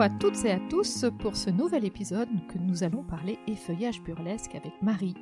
À 0.00 0.10
toutes 0.10 0.44
et 0.44 0.52
à 0.52 0.60
tous 0.68 1.06
pour 1.18 1.36
ce 1.36 1.48
nouvel 1.48 1.84
épisode 1.86 2.28
que 2.48 2.58
nous 2.58 2.84
allons 2.84 3.02
parler 3.02 3.38
effeuillage 3.48 4.02
burlesque 4.02 4.54
avec 4.54 4.72
Marie, 4.82 5.14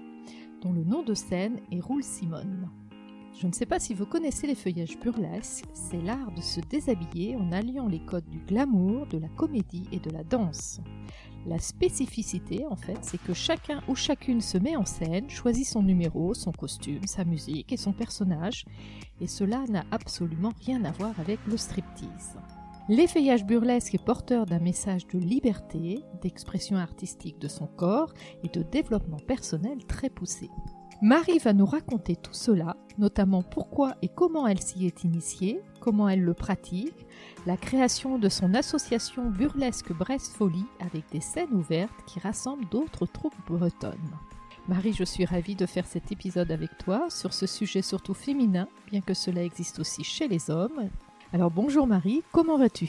dont 0.63 0.73
le 0.73 0.83
nom 0.83 1.03
de 1.05 1.15
scène 1.15 1.61
est 1.71 1.81
Roule 1.81 2.03
Simone. 2.03 2.69
Je 3.41 3.47
ne 3.47 3.53
sais 3.53 3.67
pas 3.67 3.79
si 3.79 3.95
vous 3.95 4.05
connaissez 4.05 4.49
l'effeuillage 4.49 4.99
burlesque, 4.99 5.65
c'est 5.73 6.03
l'art 6.03 6.33
de 6.33 6.41
se 6.41 6.61
déshabiller 6.61 7.37
en 7.37 7.53
alliant 7.53 7.87
les 7.87 8.05
codes 8.05 8.29
du 8.29 8.41
glamour, 8.41 9.07
de 9.07 9.17
la 9.17 9.29
comédie 9.29 9.89
et 9.93 10.01
de 10.01 10.11
la 10.11 10.25
danse. 10.25 10.81
La 11.47 11.61
spécificité, 11.61 12.67
en 12.67 12.77
fait, 12.77 12.99
c'est 13.03 13.23
que 13.23 13.33
chacun 13.33 13.81
ou 13.89 13.95
chacune 13.95 14.41
se 14.41 14.59
met 14.59 14.77
en 14.77 14.85
scène, 14.85 15.31
choisit 15.31 15.67
son 15.67 15.83
numéro, 15.83 16.35
son 16.35 16.53
costume, 16.53 17.07
sa 17.07 17.25
musique 17.25 17.73
et 17.73 17.79
son 17.79 17.93
personnage, 17.93 18.65
et 19.21 19.29
cela 19.29 19.65
n'a 19.69 19.85
absolument 19.93 20.53
rien 20.67 20.85
à 20.85 20.91
voir 20.91 21.19
avec 21.21 21.39
le 21.47 21.57
striptease. 21.57 22.37
L'effeuillage 22.91 23.47
burlesque 23.47 23.95
est 23.95 24.05
porteur 24.05 24.45
d'un 24.45 24.59
message 24.59 25.07
de 25.07 25.19
liberté, 25.19 26.05
d'expression 26.21 26.77
artistique 26.77 27.39
de 27.39 27.49
son 27.49 27.67
corps 27.67 28.13
et 28.43 28.49
de 28.49 28.63
développement 28.63 29.21
personnel 29.27 29.79
très 29.87 30.11
poussé. 30.11 30.51
Marie 31.01 31.39
va 31.39 31.55
nous 31.55 31.65
raconter 31.65 32.15
tout 32.15 32.35
cela, 32.35 32.77
notamment 32.99 33.43
pourquoi 33.43 33.95
et 34.03 34.09
comment 34.09 34.47
elle 34.47 34.61
s'y 34.61 34.85
est 34.85 35.03
initiée, 35.03 35.63
comment 35.81 36.11
elle 36.11 36.21
le 36.21 36.35
pratique, 36.35 37.07
la 37.47 37.57
création 37.57 38.19
de 38.19 38.29
son 38.29 38.53
association 38.53 39.31
burlesque 39.31 39.93
Brest 39.95 40.35
Folie 40.35 40.67
avec 40.79 41.05
des 41.11 41.23
scènes 41.23 41.55
ouvertes 41.55 42.05
qui 42.07 42.21
rassemblent 42.21 42.69
d'autres 42.69 43.07
troupes 43.07 43.35
bretonnes. 43.49 44.13
Marie, 44.69 44.93
je 44.93 45.05
suis 45.05 45.25
ravie 45.25 45.57
de 45.57 45.67
faire 45.67 45.87
cet 45.87 46.13
épisode 46.13 46.51
avec 46.51 46.77
toi 46.79 47.09
sur 47.09 47.33
ce 47.33 47.47
sujet 47.47 47.83
surtout 47.83 48.15
féminin, 48.15 48.69
bien 48.91 49.01
que 49.01 49.15
cela 49.15 49.43
existe 49.43 49.79
aussi 49.79 50.05
chez 50.05 50.29
les 50.29 50.51
hommes, 50.51 50.91
alors 51.35 51.51
bonjour 51.51 51.89
Marie, 51.89 52.23
comment 52.31 52.57
vas-tu? 52.57 52.89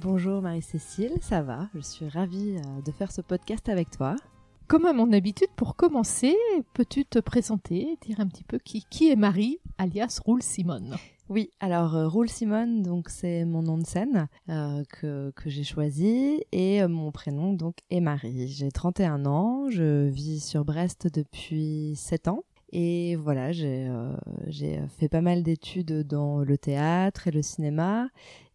Bonjour 0.00 0.42
Marie-Cécile, 0.42 1.12
ça 1.20 1.40
va? 1.40 1.68
Je 1.76 1.78
suis 1.78 2.08
ravie 2.08 2.56
euh, 2.56 2.82
de 2.84 2.90
faire 2.90 3.12
ce 3.12 3.20
podcast 3.20 3.68
avec 3.68 3.90
toi. 3.90 4.16
Comme 4.66 4.86
à 4.86 4.92
mon 4.92 5.12
habitude, 5.12 5.50
pour 5.54 5.76
commencer, 5.76 6.34
peux-tu 6.74 7.04
te 7.04 7.20
présenter, 7.20 7.96
dire 8.04 8.18
un 8.18 8.26
petit 8.26 8.42
peu 8.42 8.58
qui, 8.58 8.84
qui 8.90 9.08
est 9.08 9.14
Marie, 9.14 9.60
alias 9.78 10.18
Roule 10.26 10.42
Simone? 10.42 10.96
Oui, 11.28 11.50
alors 11.60 11.94
euh, 11.94 12.08
Roule 12.08 12.28
Simone, 12.28 12.82
donc 12.82 13.08
c'est 13.08 13.44
mon 13.44 13.62
nom 13.62 13.78
de 13.78 13.86
scène 13.86 14.26
euh, 14.48 14.82
que, 14.88 15.30
que 15.36 15.48
j'ai 15.48 15.62
choisi 15.62 16.42
et 16.50 16.84
mon 16.88 17.12
prénom 17.12 17.52
donc 17.52 17.76
est 17.90 18.00
Marie. 18.00 18.48
J'ai 18.48 18.72
31 18.72 19.26
ans, 19.26 19.70
je 19.70 20.08
vis 20.08 20.40
sur 20.40 20.64
Brest 20.64 21.06
depuis 21.06 21.94
7 21.94 22.26
ans 22.26 22.42
et 22.72 23.16
voilà, 23.16 23.50
euh, 23.50 24.16
j'ai 24.46 24.80
fait 24.98 25.08
pas 25.08 25.20
mal 25.20 25.42
d'études 25.42 26.06
dans 26.06 26.38
le 26.38 26.56
théâtre 26.56 27.26
et 27.26 27.32
le 27.32 27.42
cinéma 27.42 28.08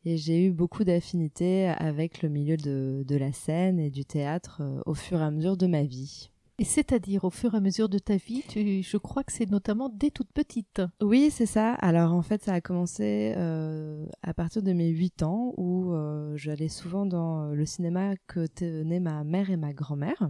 et 0.06 0.18
j'ai 0.18 0.46
eu 0.46 0.52
beaucoup 0.52 0.86
d'affinités 0.86 1.68
avec 1.68 2.22
le 2.22 2.30
milieu 2.30 2.56
de, 2.56 3.04
de, 3.06 3.16
la 3.18 3.34
scène 3.34 3.80
et 3.80 3.90
du 3.90 4.06
théâtre 4.06 4.60
euh, 4.62 4.80
au 4.86 4.94
fur 4.94 5.20
et 5.20 5.24
à 5.24 5.32
mesure 5.32 5.58
de 5.58 5.68
ma 5.68 5.84
vie. 5.84 6.30
Et 6.60 6.64
c'est-à-dire 6.64 7.26
au 7.26 7.30
fur 7.30 7.54
et 7.54 7.58
à 7.58 7.60
mesure 7.60 7.90
de 7.90 8.00
ta 8.00 8.16
vie, 8.16 8.44
tu, 8.48 8.82
je 8.82 8.98
crois 8.98 9.26
que 9.26 9.34
c'est 9.34 9.52
notamment 9.52 9.90
dès 9.90 10.12
toute 10.12 10.32
petite. 10.32 10.82
Oui, 11.02 11.30
c'est 11.30 11.46
ça. 11.46 11.74
Alors 11.74 12.14
en 12.14 12.22
fait, 12.22 12.42
ça 12.42 12.54
a 12.54 12.62
commencé 12.62 13.34
euh, 13.36 14.06
à 14.24 14.34
partir 14.34 14.64
de 14.64 14.72
mes 14.72 14.88
8 14.88 15.24
ans 15.24 15.54
où 15.58 15.94
j'allais 16.36 16.70
souvent 16.70 17.06
dans 17.06 17.48
le 17.48 17.66
cinéma 17.66 18.14
que 18.28 18.48
tenaient 18.48 19.02
ma 19.02 19.26
mère 19.26 19.50
et 19.50 19.58
ma 19.58 19.74
grand-mère. 19.74 20.30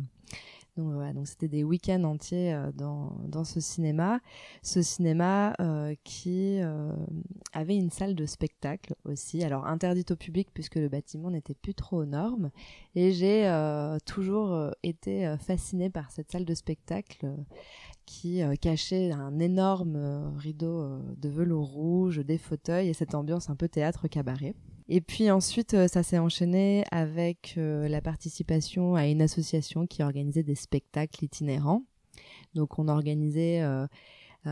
Donc 0.78 0.92
voilà, 0.92 1.14
donc 1.14 1.26
c'était 1.26 1.48
des 1.48 1.64
week-ends 1.64 2.04
entiers 2.04 2.54
euh, 2.54 2.72
dans, 2.74 3.44
ce 3.46 3.62
cinéma. 3.62 4.20
Ce 4.62 4.82
cinéma 4.82 5.54
euh, 5.62 5.96
qui 6.04 6.60
euh, 6.60 6.92
avait 7.54 7.78
une 7.78 7.90
salle 7.90 8.14
de 8.14 8.26
spectacle 8.26 8.94
aussi, 9.06 9.42
alors 9.44 9.66
interdite 9.68 10.12
au 10.12 10.18
public 10.18 10.50
puisque 10.54 10.76
le 10.76 10.90
bâtiment 10.90 11.32
n'était 11.32 11.54
plus 11.54 11.74
trop 11.74 12.02
aux 12.02 12.06
normes. 12.06 12.52
Et 12.96 13.14
j'ai 13.14 13.46
toujours 14.06 14.72
été 14.84 15.36
fascinée 15.40 15.90
par 15.90 16.12
cette 16.12 16.32
salle 16.32 16.46
de 16.46 16.54
spectacle 16.54 17.34
qui 18.06 18.42
cachait 18.62 19.12
un 19.12 19.40
énorme 19.40 20.34
rideau 20.38 21.00
de 21.18 21.30
velours 21.30 21.68
rouge, 21.68 22.20
des 22.20 22.38
fauteuils 22.38 22.90
et 22.90 22.94
cette 22.94 23.16
ambiance 23.16 23.50
un 23.50 23.56
peu 23.56 23.68
théâtre 23.68 24.08
cabaret. 24.08 24.56
Et 24.88 25.02
puis 25.02 25.32
ensuite, 25.32 25.74
euh, 25.74 25.88
ça 25.88 26.04
s'est 26.04 26.20
enchaîné 26.20 26.84
avec 26.92 27.56
euh, 27.58 27.88
la 27.88 28.02
participation 28.02 28.96
à 28.96 29.08
une 29.08 29.22
association 29.22 29.88
qui 29.88 30.04
organisait 30.04 30.44
des 30.44 30.56
spectacles 30.56 31.26
itinérants. 31.26 31.84
Donc 32.54 32.78
on 32.78 32.88
organisait 32.88 33.62
euh, 33.62 33.88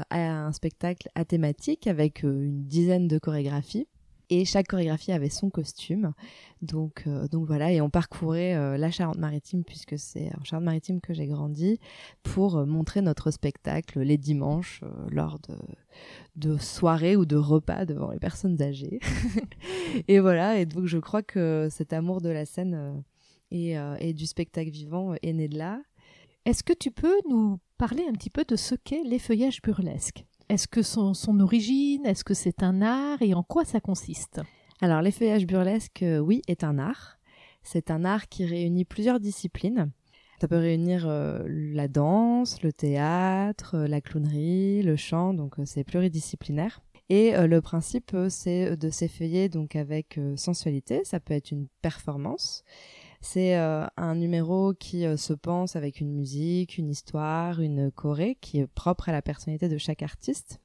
un 0.09 0.51
spectacle 0.51 1.07
à 1.13 1.23
thématique 1.23 1.85
avec 1.85 2.23
une 2.23 2.65
dizaine 2.65 3.07
de 3.07 3.19
chorégraphies 3.19 3.87
et 4.29 4.45
chaque 4.45 4.67
chorégraphie 4.67 5.11
avait 5.11 5.29
son 5.29 5.49
costume. 5.49 6.13
Donc, 6.61 7.03
euh, 7.07 7.27
donc 7.27 7.45
voilà, 7.45 7.71
et 7.71 7.81
on 7.81 7.89
parcourait 7.89 8.55
euh, 8.55 8.77
la 8.77 8.89
Charente-Maritime, 8.89 9.63
puisque 9.63 9.97
c'est 9.97 10.31
en 10.39 10.43
Charente-Maritime 10.43 11.01
que 11.01 11.13
j'ai 11.13 11.27
grandi, 11.27 11.79
pour 12.23 12.57
euh, 12.57 12.65
montrer 12.65 13.01
notre 13.01 13.31
spectacle 13.31 13.99
les 14.01 14.17
dimanches 14.17 14.81
lors 15.09 15.39
de, 15.39 15.55
de 16.35 16.57
soirées 16.57 17.15
ou 17.15 17.25
de 17.25 17.35
repas 17.35 17.85
devant 17.85 18.11
les 18.11 18.19
personnes 18.19 18.61
âgées. 18.61 18.99
et 20.07 20.19
voilà, 20.19 20.59
et 20.59 20.65
donc 20.65 20.85
je 20.85 20.97
crois 20.97 21.23
que 21.23 21.67
cet 21.69 21.93
amour 21.93 22.21
de 22.21 22.29
la 22.29 22.45
scène 22.45 23.03
et, 23.51 23.75
et 23.99 24.13
du 24.13 24.25
spectacle 24.25 24.71
vivant 24.71 25.13
est 25.21 25.33
né 25.33 25.47
de 25.47 25.57
là. 25.57 25.81
Est-ce 26.45 26.63
que 26.63 26.73
tu 26.73 26.91
peux 26.91 27.15
nous 27.29 27.59
parler 27.77 28.03
un 28.09 28.13
petit 28.13 28.29
peu 28.29 28.43
de 28.43 28.55
ce 28.55 28.75
qu'est 28.75 29.03
l'effeuillage 29.03 29.61
burlesque? 29.61 30.25
Est-ce 30.53 30.67
que 30.67 30.83
son, 30.83 31.39
origine, 31.39 32.05
est-ce 32.05 32.23
que 32.23 32.35
c'est 32.35 32.61
un 32.61 32.83
art 32.83 33.23
et 33.23 33.33
en 33.33 33.41
quoi 33.41 33.65
ça 33.65 33.79
consiste? 33.79 34.39
Alors 34.81 35.01
l'effeuillage 35.01 35.47
burlesque, 35.47 36.03
euh, 36.03 36.19
oui, 36.19 36.43
est 36.47 36.63
un 36.63 36.77
art. 36.77 37.17
C'est 37.63 37.89
un 37.89 38.05
art 38.05 38.27
qui 38.27 38.45
réunit 38.45 38.85
plusieurs 38.85 39.19
disciplines. 39.19 39.89
Ça 40.39 40.47
peut 40.47 40.57
réunir 40.57 41.07
euh, 41.07 41.43
la 41.47 41.87
danse, 41.87 42.61
le 42.61 42.71
théâtre, 42.71 43.77
euh, 43.77 43.87
la 43.87 43.99
clownerie, 43.99 44.83
le 44.83 44.95
chant, 44.95 45.33
donc 45.33 45.55
c'est 45.65 45.83
pluridisciplinaire. 45.83 46.81
Et 47.09 47.33
le 47.35 47.59
principe, 47.59 48.15
c'est 48.29 48.77
de 48.77 48.89
s'effeuiller 48.89 49.49
donc 49.49 49.75
avec 49.75 50.19
sensualité. 50.35 51.03
Ça 51.03 51.19
peut 51.19 51.33
être 51.33 51.51
une 51.51 51.67
performance. 51.81 52.63
C'est 53.23 53.55
euh, 53.55 53.85
un 53.95 54.15
numéro 54.15 54.73
qui 54.73 55.05
euh, 55.05 55.15
se 55.15 55.31
pense 55.31 55.77
avec 55.77 56.01
une 56.01 56.11
musique, 56.11 56.77
une 56.77 56.89
histoire, 56.89 57.61
une 57.61 57.89
choré 57.89 58.37
qui 58.41 58.59
est 58.59 58.67
propre 58.67 59.07
à 59.07 59.13
la 59.13 59.21
personnalité 59.21 59.69
de 59.69 59.77
chaque 59.77 60.03
artiste 60.03 60.59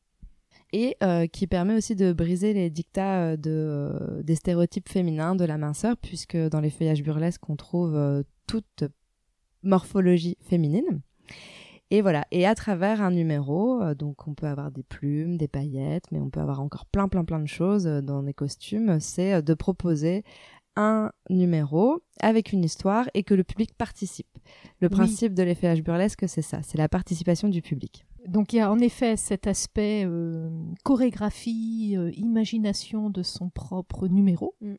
et 0.73 0.97
euh, 1.05 1.29
qui 1.29 1.47
permet 1.47 1.77
aussi 1.77 1.95
de 1.95 2.13
briser 2.13 2.53
les 2.55 2.69
dictats 2.69 3.37
de, 3.37 4.21
des 4.25 4.35
stéréotypes 4.35 4.89
féminins 4.89 5.37
de 5.37 5.45
la 5.45 5.57
minceur 5.57 5.97
puisque 5.99 6.37
dans 6.37 6.61
les 6.61 6.71
feuillages 6.71 7.05
burlesques 7.05 7.49
on 7.49 7.55
trouve 7.55 8.25
toute 8.49 8.85
morphologie 9.63 10.37
féminine. 10.41 11.01
Et 11.91 12.03
voilà, 12.03 12.27
et 12.33 12.45
à 12.45 12.55
travers 12.55 13.01
un 13.01 13.13
numéro, 13.13 13.95
donc 13.95 14.29
on 14.29 14.35
peut 14.35 14.47
avoir 14.47 14.71
des 14.71 14.83
plumes, 14.83 15.39
des 15.39 15.49
paillettes, 15.49 16.05
mais 16.13 16.19
on 16.19 16.29
peut 16.29 16.41
avoir 16.41 16.61
encore 16.61 16.85
plein 16.85 17.09
plein 17.09 17.25
plein 17.25 17.39
de 17.39 17.47
choses 17.47 17.85
dans 17.85 18.21
les 18.21 18.35
costumes, 18.35 19.01
c'est 19.01 19.41
de 19.41 19.55
proposer 19.55 20.23
un 20.79 21.11
numéro 21.29 22.01
avec 22.21 22.53
une 22.53 22.65
histoire 22.65 23.11
et 23.13 23.25
que 23.25 23.35
le 23.35 23.45
public 23.45 23.75
participe. 23.75 24.39
Le 24.81 24.89
principe 24.89 25.35
de 25.35 25.43
l'effet 25.43 25.81
burlesque, 25.83 26.29
c'est 26.29 26.43
ça, 26.43 26.63
c'est 26.63 26.79
la 26.79 26.89
participation 26.89 27.49
du 27.49 27.61
public. 27.63 28.07
Donc 28.27 28.53
il 28.53 28.57
y 28.57 28.61
a 28.61 28.71
en 28.71 28.79
effet 28.79 29.17
cet 29.17 29.47
aspect 29.47 30.05
euh, 30.07 30.51
chorégraphie, 30.85 31.95
euh, 31.97 32.11
imagination 32.15 33.11
de 33.11 33.23
son 33.23 33.51
propre 33.51 34.07
numéro. 34.07 34.55
Mm. 34.61 34.75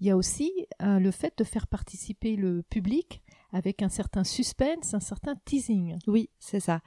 Il 0.00 0.06
y 0.06 0.10
a 0.10 0.16
aussi 0.16 0.52
euh, 0.82 0.98
le 0.98 1.10
fait 1.10 1.36
de 1.38 1.44
faire 1.44 1.66
participer 1.66 2.36
le 2.36 2.62
public 2.62 3.22
avec 3.52 3.82
un 3.82 3.88
certain 3.88 4.24
suspense, 4.24 4.94
un 4.94 5.00
certain 5.00 5.34
teasing. 5.44 5.96
Oui, 6.06 6.30
c'est 6.38 6.60
ça. 6.60 6.80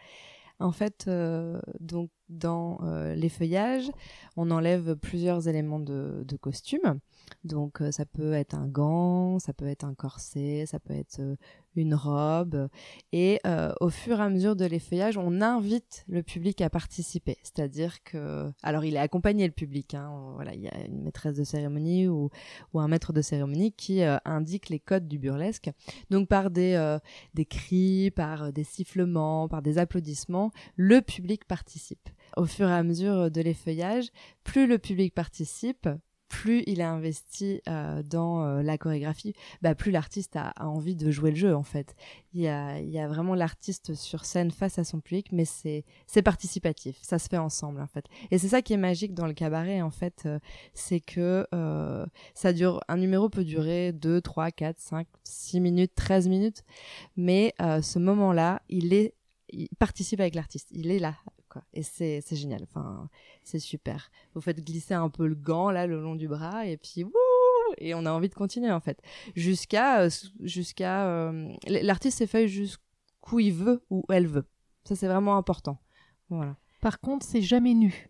En 0.60 0.72
fait, 0.72 1.10
donc 1.80 2.10
dans 2.30 2.80
les 3.16 3.30
feuillages, 3.30 3.90
on 4.38 4.52
enlève 4.52 4.96
plusieurs 4.96 5.48
éléments 5.48 5.80
de, 5.80 6.24
de 6.26 6.38
costume. 6.38 7.00
Donc 7.44 7.82
euh, 7.82 7.92
ça 7.92 8.06
peut 8.06 8.34
être 8.34 8.54
un 8.54 8.68
gant, 8.68 9.40
ça 9.40 9.54
peut 9.54 9.68
être 9.68 9.84
un 9.84 9.94
corset, 9.94 10.66
ça 10.66 10.80
peut 10.80 10.94
être 10.94 11.20
euh, 11.20 11.36
une 11.76 11.94
robe. 11.94 12.68
Et 13.12 13.40
euh, 13.46 13.72
au 13.80 13.90
fur 13.90 14.20
et 14.20 14.24
à 14.24 14.30
mesure 14.30 14.56
de 14.56 14.66
l'effeuillage, 14.66 15.18
on 15.18 15.42
invite 15.42 16.04
le 16.08 16.24
public 16.24 16.62
à 16.62 16.70
participer. 16.70 17.38
C'est-à-dire 17.44 18.04
que, 18.04 18.52
alors 18.64 18.84
il 18.84 18.96
est 18.96 19.00
accompagné 19.00 19.46
le 19.46 19.54
public. 19.54 19.94
Hein, 19.94 20.34
voilà, 20.36 20.54
il 20.54 20.62
y 20.62 20.68
a 20.68 20.86
une 20.86 21.04
maîtresse 21.04 21.36
de 21.36 21.44
cérémonie 21.44 22.08
ou, 22.08 22.30
un 22.74 22.88
maître 22.88 23.14
de 23.14 23.22
cérémonie 23.22 23.72
qui 23.74 24.02
indique 24.26 24.70
les 24.70 24.80
codes 24.80 25.08
du 25.08 25.20
burlesque. 25.20 25.70
Donc 26.10 26.28
par 26.28 26.50
des 26.50 27.00
cris, 27.50 28.12
par 28.12 28.52
des 28.52 28.64
sifflements, 28.64 29.48
par 29.48 29.62
des 29.62 29.78
applaudissements, 29.78 30.52
le 30.76 31.02
public 31.02 31.46
participe. 31.46 32.10
Au 32.40 32.46
fur 32.46 32.70
et 32.70 32.74
à 32.74 32.84
mesure 32.84 33.30
de 33.30 33.42
l'effeuillage, 33.42 34.08
plus 34.46 34.66
le 34.66 34.78
public 34.78 35.14
participe, 35.14 35.90
plus 36.30 36.64
il 36.68 36.80
est 36.80 36.84
investi 36.84 37.60
euh, 37.68 38.02
dans 38.02 38.46
euh, 38.46 38.62
la 38.62 38.78
chorégraphie, 38.78 39.34
bah, 39.62 39.76
plus 39.76 39.92
l'artiste 39.92 40.38
a, 40.38 40.54
envie 40.60 40.96
de 40.96 41.12
jouer 41.12 41.32
le 41.32 41.36
jeu 41.36 41.54
en 41.54 41.64
fait. 41.64 41.98
Il 42.34 42.40
y 42.40 42.48
a, 42.48 43.08
vraiment 43.10 43.36
l'artiste 43.36 43.94
sur 43.94 44.24
scène 44.24 44.52
face 44.52 44.80
à 44.80 44.86
son 44.86 45.02
public, 45.02 45.34
mais 45.34 45.44
c'est 45.44 45.84
participatif, 46.24 46.98
ça 47.02 47.20
se 47.20 47.28
fait 47.28 47.38
ensemble 47.38 47.82
en 47.82 47.88
fait. 47.88 48.06
Et 48.32 48.38
c'est 48.38 48.48
ça 48.48 48.62
qui 48.62 48.72
est 48.72 48.78
magique 48.78 49.14
dans 49.14 49.28
le 49.28 49.34
cabaret 49.34 49.82
en 49.82 49.92
fait, 49.92 50.24
euh, 50.26 50.40
c'est 50.74 51.02
que 51.02 51.46
ça 52.36 52.54
dure, 52.54 52.80
un 52.88 52.96
numéro 52.96 53.28
peut 53.28 53.44
durer 53.44 53.92
2, 53.92 54.22
3, 54.22 54.52
4, 54.52 54.80
5, 54.80 55.08
6 55.26 55.60
minutes, 55.60 55.92
13 55.94 56.30
minutes, 56.30 56.64
mais 57.18 57.54
ce 57.60 58.00
moment-là, 58.00 58.62
il 58.70 58.94
est 58.94 59.14
il 59.52 59.68
participe 59.80 60.20
avec 60.20 60.36
l'artiste, 60.36 60.70
il 60.72 60.92
est 60.92 61.00
là 61.00 61.16
et 61.74 61.84
c'est 61.84 62.22
génial. 62.36 62.64
Enfin, 62.64 63.10
c'est 63.44 63.60
super. 63.60 64.12
Vous 64.34 64.42
faites 64.42 64.64
glisser 64.64 64.94
un 64.94 65.10
peu 65.10 65.28
le 65.28 65.36
gant 65.36 65.72
là 65.72 65.88
le 65.88 66.02
long 66.02 66.16
du 66.16 66.28
bras 66.28 66.66
et 66.66 66.78
puis 66.78 67.04
wouh 67.04 67.14
et 67.78 67.94
on 67.94 68.06
a 68.06 68.12
envie 68.12 68.30
de 68.30 68.36
continuer 68.36 68.72
en 68.72 68.80
fait. 68.80 69.02
Jusqu'à 69.36 70.02
euh, 70.02 70.10
jusqu'à 70.42 71.08
euh, 71.08 71.54
l'artiste 71.68 72.20
s'effeuille 72.20 72.48
jusqu'où 72.48 73.40
il 73.40 73.54
veut 73.54 73.84
ou 73.90 74.04
elle 74.10 74.28
veut. 74.28 74.46
Ça 74.84 74.96
c'est 74.96 75.08
vraiment 75.08 75.38
important. 75.38 75.80
Voilà. 76.30 76.58
Par 76.82 77.00
contre, 77.00 77.26
c'est 77.26 77.42
jamais 77.42 77.74
nu. 77.74 78.10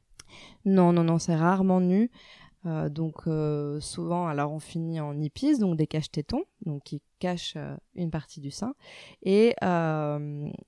Non, 0.66 0.94
non, 0.94 1.04
non, 1.04 1.18
c'est 1.18 1.36
rarement 1.36 1.82
nu. 1.82 2.12
Euh, 2.66 2.90
donc 2.90 3.28
euh, 3.28 3.80
souvent, 3.80 4.28
alors 4.28 4.52
on 4.52 4.60
finit 4.60 5.00
en 5.00 5.18
hippies, 5.18 5.60
donc 5.60 5.78
des 5.78 5.88
caches-tétons, 5.88 6.44
donc 6.66 6.84
qui 6.84 7.02
cachent 7.20 7.56
euh, 7.56 7.76
une 7.96 8.12
partie 8.12 8.42
du 8.42 8.52
sein, 8.52 8.74
et 9.24 9.56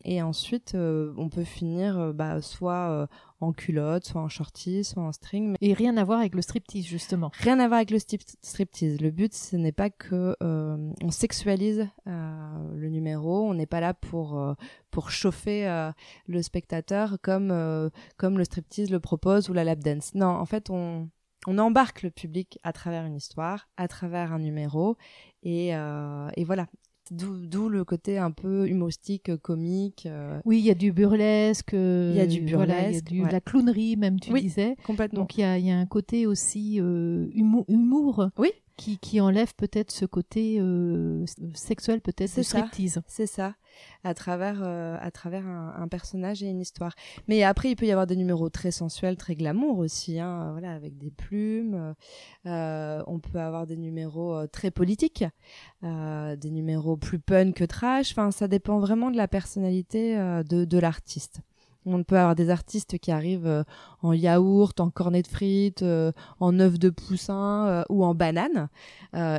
et 0.06 0.22
ensuite 0.22 0.76
on 0.76 1.30
peut 1.30 1.44
finir 1.44 2.14
bah, 2.14 2.42
soit 2.42 3.08
en 3.40 3.52
culotte, 3.52 4.06
soit 4.06 4.22
en 4.22 4.30
shorty, 4.30 4.84
soit 4.84 5.04
en 5.04 5.12
string. 5.12 5.56
Et 5.62 5.74
rien 5.74 5.98
à 5.98 6.04
voir 6.04 6.20
avec 6.20 6.36
le 6.36 6.42
striptease 6.42 6.86
justement. 6.86 7.32
Rien 7.34 7.60
à 7.60 7.68
voir 7.68 7.78
avec 7.78 7.92
le 7.92 8.00
striptease. 8.00 9.02
Le 9.02 9.10
but, 9.10 9.34
ce 9.34 9.56
n'est 9.56 9.72
pas 9.72 9.90
que 9.90 10.36
on 10.42 11.12
sexualise 11.12 11.88
le 12.06 12.90
numéro. 12.90 13.50
On 13.50 13.54
n'est 13.54 13.66
pas 13.66 13.80
là 13.80 13.94
pour 13.94 14.42
pour 14.92 15.12
chauffer 15.12 15.92
le 16.28 16.42
spectateur 16.42 17.18
comme 17.22 17.92
comme 18.18 18.38
le 18.38 18.44
striptease 18.44 18.90
le 18.90 19.00
propose 19.00 19.50
ou 19.50 19.54
la 19.54 19.64
lap 19.64 19.80
dance. 19.80 20.14
Non, 20.16 20.28
en 20.28 20.46
fait, 20.46 20.70
on 20.70 21.10
on 21.48 21.58
embarque 21.58 22.04
le 22.04 22.12
public 22.12 22.60
à 22.64 22.74
travers 22.74 23.06
une 23.06 23.16
histoire, 23.16 23.70
à 23.78 23.88
travers 23.88 24.34
un 24.34 24.40
numéro, 24.40 24.98
et, 25.44 25.76
euh, 25.76 26.30
voilà. 26.46 26.68
D'où 27.10 27.68
le 27.68 27.84
côté 27.84 28.18
un 28.18 28.32
peu 28.32 28.70
humoristique, 28.70 29.36
comique. 29.38 30.06
Euh. 30.06 30.40
Oui, 30.46 30.60
il 30.60 30.66
y 30.66 30.72
a 30.72 30.76
du 30.76 30.94
burlesque. 30.94 31.74
Il 31.74 32.16
y 32.16 32.22
a 32.22 32.26
du 32.26 32.40
burlesque. 32.40 33.12
y 33.12 33.22
a 33.22 33.28
de 33.28 33.32
la 33.34 33.42
clownerie, 33.42 33.98
même, 33.98 34.18
tu 34.18 34.32
disais. 34.40 34.78
complètement. 34.86 35.20
Donc 35.20 35.38
il 35.38 35.42
y 35.42 35.72
a, 35.72 35.78
un 35.78 35.86
côté 35.86 36.26
aussi 36.26 36.80
euh, 36.80 37.28
humour. 37.34 38.30
Oui 38.38 38.52
qui, 39.02 39.22
enlève 39.22 39.54
peut-être 39.56 39.92
ce 39.92 40.06
côté 40.06 40.58
euh, 40.60 41.26
sexuel, 41.54 42.02
peut-être 42.02 42.36
de 42.36 42.42
striptease. 42.42 43.02
C'est 43.08 43.28
ça, 43.28 43.56
à 44.04 44.14
travers, 44.14 44.62
euh, 44.64 44.98
à 45.00 45.12
travers 45.12 45.46
un, 45.48 45.88
personnage 45.88 46.42
et 46.42 46.48
une 46.48 46.62
histoire. 46.62 46.94
Mais 47.28 47.44
après, 47.44 47.72
il 47.72 47.76
peut 47.76 47.86
y 47.86 47.92
avoir 47.92 48.08
des 48.08 48.16
numéros 48.16 48.50
très 48.50 48.72
sensuels, 48.72 49.18
très 49.18 49.36
glamour 49.36 49.78
aussi, 49.78 50.20
hein, 50.20 50.52
voilà, 50.52 50.74
avec 50.74 50.98
des 50.98 51.12
plumes. 51.12 51.94
Euh, 52.46 53.04
on 53.08 53.20
peut 53.20 53.40
avoir 53.40 53.68
des 53.68 53.78
numéros 53.78 54.48
très 54.48 54.72
politiques, 54.72 55.26
des 55.84 56.50
numéros 56.52 56.98
plus 56.98 57.20
pun 57.20 57.52
que 57.52 57.64
trash. 57.64 58.12
Enfin, 58.12 58.32
ça 58.32 58.48
dépend 58.48 58.80
vraiment 58.80 59.12
de 59.12 59.18
la 59.18 59.28
personnalité 59.28 60.16
de, 60.16 60.66
de 60.66 60.80
l'artiste. 60.80 61.42
On 61.86 62.04
peut 62.04 62.18
avoir 62.18 62.36
des 62.36 62.50
artistes 62.50 63.00
qui 63.00 63.12
arrivent 63.12 63.48
euh, 63.48 63.64
en 64.02 64.14
yaourt, 64.14 64.80
en 64.80 64.90
cornet 64.90 65.24
de 65.24 65.28
frites, 65.28 65.82
euh, 65.82 66.12
en 66.40 66.60
œuf 66.60 66.78
de 66.78 66.90
poussin 66.90 67.68
euh, 67.68 67.84
ou 67.90 68.04
en 68.04 68.14
banane 68.14 68.70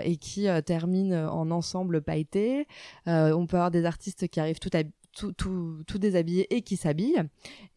et 0.05 0.17
qui 0.17 0.47
terminent 0.67 1.29
en 1.29 1.51
ensemble 1.51 2.03
pailleté. 2.03 2.67
on 3.07 3.47
peut 3.47 3.57
avoir 3.57 3.71
des 3.71 3.87
artistes 3.87 4.29
qui 4.29 4.39
arrivent 4.39 4.59
tout, 4.59 4.71
tout, 5.15 5.33
tout, 5.33 5.83
tout 5.87 5.99
déshabillés 5.99 6.55
et 6.55 6.61
qui 6.61 6.77
s'habillent. 6.77 7.23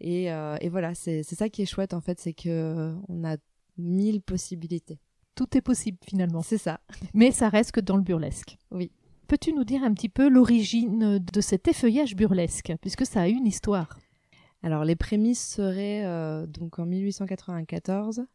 Et, 0.01 0.25
et, 0.25 0.69
voilà, 0.69 0.94
c'est 0.94 1.23
ça 1.23 1.47
qui 1.47 1.61
est 1.61 1.65
chouette 1.65 1.94
en 1.94 2.01
fait, 2.01 2.19
c'est 2.19 2.33
que 2.33 2.94
on 3.07 3.23
a 3.23 3.38
mille 3.77 4.21
possibilités. 4.21 5.00
Tout 5.35 5.57
est 5.57 5.61
possible 5.61 5.97
finalement. 6.06 6.41
C'est 6.41 6.57
ça. 6.57 6.81
Mais 7.13 7.31
ça 7.31 7.47
reste 7.47 7.71
que 7.71 7.79
dans 7.79 7.95
le 7.95 8.03
burlesque. 8.03 8.57
Oui. 8.71 8.91
Peux-tu 9.27 9.53
nous 9.53 9.63
dire 9.63 9.83
un 9.83 9.94
petit 9.94 10.09
peu 10.09 10.27
l'origine 10.27 11.19
de 11.19 11.41
cet 11.41 11.68
effeuillage 11.69 12.15
burlesque, 12.15 12.73
puisque 12.81 13.06
ça 13.06 13.21
a 13.21 13.27
une 13.27 13.47
histoire 13.47 13.97
alors 14.65 14.83
les 14.83 14.95
prémices 14.95 15.47
seraient 15.47 16.03
euh, 16.06 16.47
donc 16.47 16.79
en 16.79 16.88
1894 16.88 18.25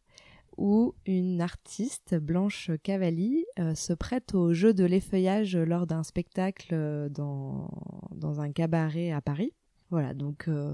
où 0.57 0.95
une 1.05 1.41
artiste, 1.41 2.15
Blanche 2.15 2.71
Cavalli, 2.83 3.45
euh, 3.59 3.75
se 3.75 3.91
prête 3.91 4.33
au 4.33 4.53
jeu 4.53 4.73
de 4.73 4.85
l'effeuillage 4.85 5.57
lors 5.57 5.87
d'un 5.87 6.03
spectacle 6.03 6.69
euh, 6.71 7.09
dans, 7.09 7.69
dans 8.15 8.39
un 8.39 8.49
cabaret 8.53 9.11
à 9.11 9.19
Paris. 9.19 9.53
Voilà, 9.91 10.13
donc, 10.13 10.45
euh, 10.47 10.71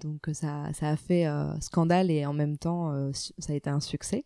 donc 0.00 0.30
ça, 0.32 0.72
ça 0.72 0.88
a 0.88 0.96
fait 0.96 1.26
euh, 1.26 1.52
scandale 1.60 2.10
et 2.10 2.24
en 2.24 2.32
même 2.32 2.56
temps, 2.56 2.90
euh, 2.90 3.10
ça 3.12 3.52
a 3.52 3.54
été 3.54 3.68
un 3.68 3.80
succès. 3.80 4.24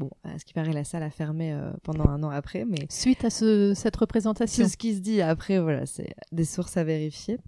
Bon, 0.00 0.10
à 0.24 0.36
ce 0.36 0.44
qui 0.44 0.52
paraît, 0.52 0.72
la 0.72 0.82
salle 0.82 1.04
a 1.04 1.10
fermé 1.10 1.56
pendant 1.84 2.08
un 2.08 2.24
an 2.24 2.30
après, 2.30 2.64
mais... 2.64 2.86
Suite 2.88 3.24
à 3.24 3.30
ce, 3.30 3.74
cette 3.74 3.94
représentation. 3.94 4.64
C'est 4.64 4.70
ce 4.70 4.76
qui 4.76 4.94
se 4.94 5.00
dit 5.00 5.20
après, 5.20 5.60
voilà, 5.60 5.86
c'est 5.86 6.14
des 6.32 6.44
sources 6.44 6.76
à 6.76 6.82
vérifier. 6.82 7.38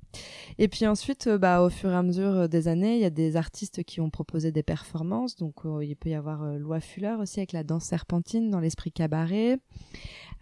Et 0.59 0.69
puis 0.69 0.87
ensuite, 0.87 1.29
bah, 1.29 1.63
au 1.63 1.71
fur 1.71 1.91
et 1.91 1.97
à 1.97 2.03
mesure 2.03 2.49
des 2.49 2.69
années, 2.69 2.95
il 2.95 3.01
y 3.01 3.07
a 3.07 3.11
des 3.11 3.37
artistes 3.37 3.83
qui 3.83 4.01
ont 4.01 4.11
proposé 4.11 4.53
des 4.53 4.63
performances. 4.63 5.35
Donc, 5.37 5.63
il 5.83 5.97
peut 5.97 6.11
y 6.11 6.15
avoir 6.15 6.45
Loi 6.59 6.81
Fuller 6.81 7.17
aussi 7.19 7.41
avec 7.41 7.53
la 7.53 7.65
danse 7.65 7.85
serpentine 7.85 8.51
dans 8.51 8.61
l'esprit 8.61 8.93
cabaret. 8.93 9.59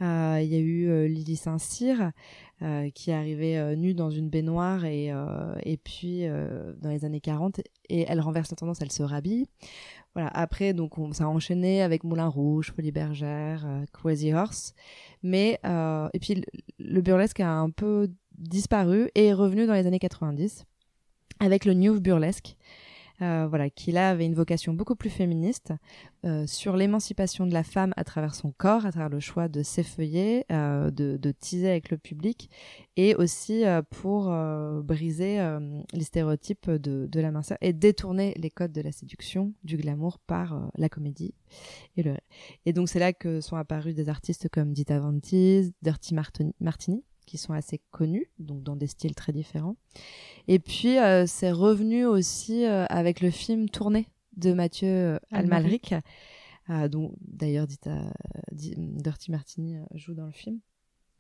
Il 0.01 0.05
y 0.05 0.57
a 0.57 0.59
eu 0.59 1.07
Lily 1.07 1.37
Saint-Cyr 1.37 2.13
euh, 2.61 2.91
qui 2.91 3.13
arrivée 3.13 3.57
euh, 3.57 3.77
nue 3.77 3.95
dans 3.95 4.11
une 4.11 4.29
baignoire 4.29 4.85
et, 4.85 5.13
euh, 5.13 5.55
et 5.63 5.77
puis 5.77 6.25
dans 6.81 6.91
les 6.91 7.05
années 7.05 7.21
40 7.21 7.61
et 7.89 8.05
elle 8.09 8.21
renverse 8.21 8.51
la 8.51 8.57
tendance, 8.57 8.81
elle 8.81 8.91
se 8.91 9.05
rhabille. 9.05 9.47
Voilà. 10.15 10.29
Après, 10.35 10.73
donc 10.73 10.99
on, 10.99 11.13
ça 11.13 11.25
a 11.25 11.27
enchaîné 11.29 11.83
avec 11.83 12.03
Moulin 12.03 12.27
Rouge, 12.27 12.73
Folie 12.75 12.91
Bergère, 12.91 13.65
Crazy 13.93 14.33
Horse, 14.33 14.75
mais 15.23 15.61
et 16.13 16.19
puis 16.19 16.43
le, 16.81 17.01
burlesque 17.01 17.39
a 17.39 17.53
un 17.53 17.71
peu 17.71 18.11
disparu 18.37 19.11
et 19.15 19.27
est 19.27 19.35
revenu 19.35 19.67
dans 19.67 19.75
les 19.75 19.87
années 19.87 20.01
90 20.01 20.65
avec 21.39 21.65
le 21.65 21.75
New 21.75 22.01
Burlesque 22.01 22.57
euh, 23.21 23.47
voilà, 23.49 23.69
qui 23.69 23.91
là 23.91 24.11
avait 24.11 24.27
une 24.27 24.35
vocation 24.35 24.73
beaucoup 24.73 24.95
plus 24.95 25.11
féministe 25.11 25.73
euh, 26.25 26.47
sur 26.47 26.77
l'émancipation 26.77 27.47
de 27.47 27.53
la 27.53 27.65
femme 27.65 27.93
à 27.97 28.05
travers 28.05 28.35
son 28.35 28.53
corps, 28.53 28.87
à 28.87 28.93
travers 28.93 29.09
le 29.09 29.19
choix 29.19 29.49
de 29.49 29.63
s'effeuiller, 29.63 30.45
euh, 30.53 30.91
de, 30.91 31.17
de 31.17 31.33
teaser 31.33 31.69
avec 31.69 31.91
le 31.91 31.99
public, 31.99 32.49
et 32.97 33.15
aussi 33.17 33.65
pour 33.91 34.33
briser 34.83 35.39
les 35.93 36.05
stéréotypes 36.05 36.71
de, 36.71 37.07
de 37.07 37.21
la 37.21 37.31
minceur 37.31 37.57
et 37.61 37.73
détourner 37.73 38.35
les 38.37 38.51
codes 38.51 38.73
de 38.73 38.81
la 38.81 38.93
séduction, 38.93 39.53
du 39.63 39.77
glamour 39.77 40.19
par 40.19 40.71
la 40.77 40.89
comédie 40.89 41.35
et. 41.97 42.05
Et 42.67 42.73
donc 42.73 42.89
c'est 42.89 42.99
là 42.99 43.13
que 43.13 43.41
sont 43.41 43.57
apparus 43.57 43.95
des 43.95 44.09
artistes 44.09 44.49
comme 44.49 44.73
Dita 44.73 44.99
Vantis, 44.99 45.73
Dirty 45.83 46.15
Martini 46.61 47.05
qui 47.29 47.37
sont 47.39 47.53
assez 47.53 47.81
connus, 47.91 48.31
donc 48.39 48.63
dans 48.63 48.75
des 48.75 48.87
styles 48.87 49.15
très 49.15 49.33
différents. 49.33 49.77
Et 50.49 50.59
puis, 50.59 50.99
euh, 50.99 51.27
c'est 51.27 51.53
revenu 51.53 52.07
aussi 52.07 52.65
euh, 52.65 52.87
avec 52.87 53.21
le 53.21 53.31
film 53.31 53.69
Tourné 53.69 54.09
de 54.37 54.55
Mathieu 54.55 54.89
euh, 54.89 55.19
Almalric, 55.31 55.95
dont 56.91 57.15
d'ailleurs 57.21 57.67
Dirty 58.53 59.31
Martini 59.31 59.77
joue 59.95 60.15
dans 60.15 60.27
le 60.27 60.33
film. 60.33 60.59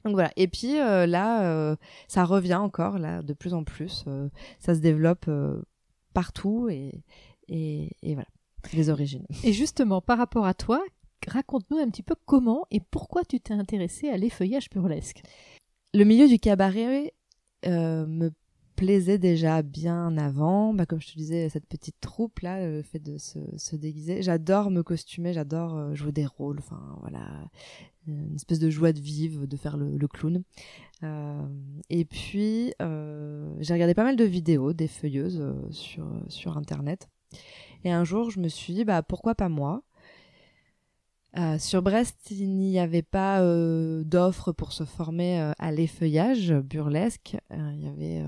Donc 0.04 0.14
voilà. 0.14 0.30
Et 0.36 0.46
puis 0.46 0.74
là, 0.74 1.74
ça 2.06 2.24
revient 2.24 2.56
encore 2.56 2.98
là 2.98 3.22
de 3.22 3.32
plus 3.32 3.54
en 3.54 3.64
plus. 3.64 4.04
ça 4.58 4.74
se 4.74 4.80
développe 4.80 5.30
partout 6.12 6.68
et, 6.68 7.02
et, 7.48 7.96
et, 8.02 8.14
voilà 8.14 8.28
les 8.74 8.90
origines. 8.90 9.24
Et 9.42 9.54
justement, 9.54 10.02
par 10.02 10.18
rapport 10.18 10.44
à 10.44 10.52
toi, 10.52 10.84
raconte-nous 11.26 11.78
un 11.78 11.88
petit 11.88 12.02
peu 12.02 12.14
comment 12.26 12.66
et 12.70 12.80
pourquoi 12.80 13.24
tu 13.24 13.40
t'es 13.40 13.54
intéressé 13.54 14.10
à 14.10 14.18
l'effeuillage 14.18 14.68
burlesque 14.70 15.22
le 15.94 16.04
milieu 16.04 16.28
du 16.28 16.38
cabaret 16.38 17.14
euh, 17.66 18.06
me 18.06 18.30
plaisait 18.76 19.18
déjà 19.18 19.62
bien 19.62 20.16
avant. 20.16 20.72
Bah, 20.72 20.86
comme 20.86 21.00
je 21.00 21.08
te 21.08 21.16
disais, 21.16 21.48
cette 21.48 21.66
petite 21.66 21.96
troupe 22.00 22.40
là, 22.40 22.66
le 22.66 22.82
fait 22.82 23.00
de 23.00 23.18
se, 23.18 23.76
déguiser. 23.76 24.22
J'adore 24.22 24.70
me 24.70 24.82
costumer, 24.82 25.32
j'adore 25.32 25.76
euh, 25.76 25.94
jouer 25.94 26.12
des 26.12 26.26
rôles. 26.26 26.58
Enfin 26.58 26.96
voilà, 27.00 27.28
une 28.06 28.36
espèce 28.36 28.58
de 28.58 28.70
joie 28.70 28.92
de 28.92 29.00
vivre, 29.00 29.46
de 29.46 29.56
faire 29.56 29.76
le, 29.76 30.06
clown. 30.08 30.42
Euh, 31.02 31.46
et 31.90 32.04
puis 32.04 32.72
j'ai 32.78 33.72
regardé 33.74 33.94
pas 33.94 34.04
mal 34.04 34.16
de 34.16 34.24
vidéos 34.24 34.72
des 34.72 34.88
feuilleuses 34.88 35.42
sur 35.70 36.06
sur 36.28 36.56
internet. 36.56 37.08
Et 37.84 37.92
un 37.92 38.04
jour, 38.04 38.30
je 38.30 38.40
me 38.40 38.48
suis 38.48 38.74
dit 38.74 38.84
bah 38.84 39.02
pourquoi 39.02 39.34
pas 39.34 39.48
moi? 39.48 39.82
Euh, 41.36 41.58
sur 41.58 41.82
Brest, 41.82 42.30
il 42.30 42.56
n'y 42.56 42.78
avait 42.78 43.02
pas 43.02 43.42
euh, 43.42 44.02
d'offre 44.04 44.52
pour 44.52 44.72
se 44.72 44.84
former 44.84 45.40
euh, 45.40 45.52
à 45.58 45.70
l'effeuillage 45.70 46.52
burlesque. 46.52 47.36
avait, 47.50 48.24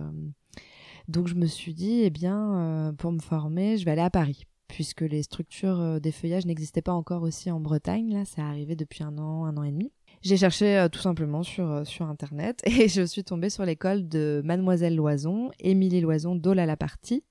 donc 1.08 1.26
je 1.26 1.34
me 1.34 1.46
suis 1.46 1.74
dit, 1.74 2.02
eh 2.02 2.10
bien, 2.10 2.94
pour 2.98 3.12
me 3.12 3.20
former, 3.20 3.78
je 3.78 3.84
vais 3.84 3.92
aller 3.92 4.02
à 4.02 4.10
Paris. 4.10 4.46
puisque 4.68 5.00
les 5.00 5.24
structures 5.24 6.00
des 6.00 6.12
feuillages 6.12 6.46
n'existaient 6.46 6.82
pas 6.82 6.92
encore 6.92 7.22
aussi 7.22 7.50
en 7.50 7.58
Bretagne. 7.58 8.14
Là, 8.14 8.24
c'est 8.24 8.40
arrivé 8.40 8.76
depuis 8.76 9.02
un 9.02 9.18
an, 9.18 9.44
un 9.44 9.56
an 9.56 9.64
et 9.64 9.72
demi. 9.72 9.90
J'ai 10.22 10.36
cherché 10.36 10.86
tout 10.92 11.00
simplement 11.00 11.42
sur, 11.42 11.82
Internet 12.02 12.62
et 12.66 12.88
je 12.88 13.02
suis 13.02 13.24
tombée 13.24 13.50
sur 13.50 13.64
l'école 13.64 14.08
de 14.08 14.42
Mademoiselle 14.44 14.94
Loison, 14.94 15.50
Émilie 15.58 16.00
Loison 16.00 16.36
d'Ola 16.36 16.66
la 16.66 16.76
Partie, 16.76 17.24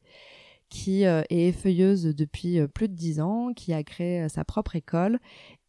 qui 0.68 1.04
est 1.04 1.26
effeuilleuse 1.30 2.04
depuis 2.04 2.60
plus 2.68 2.90
de 2.90 2.96
dix 2.96 3.22
ans, 3.22 3.54
qui 3.56 3.72
a 3.72 3.84
créé 3.84 4.28
sa 4.28 4.44
propre 4.44 4.76
école 4.76 5.20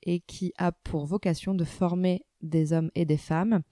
et 0.03 0.21
qui 0.21 0.53
a 0.59 0.73
pour 0.73 1.07
vocation 1.07 1.55
de 1.55 1.65
former 1.65 2.25
des 2.43 2.73
hommes 2.73 2.91
et 2.95 3.05
des 3.05 3.17
femmes 3.17 3.63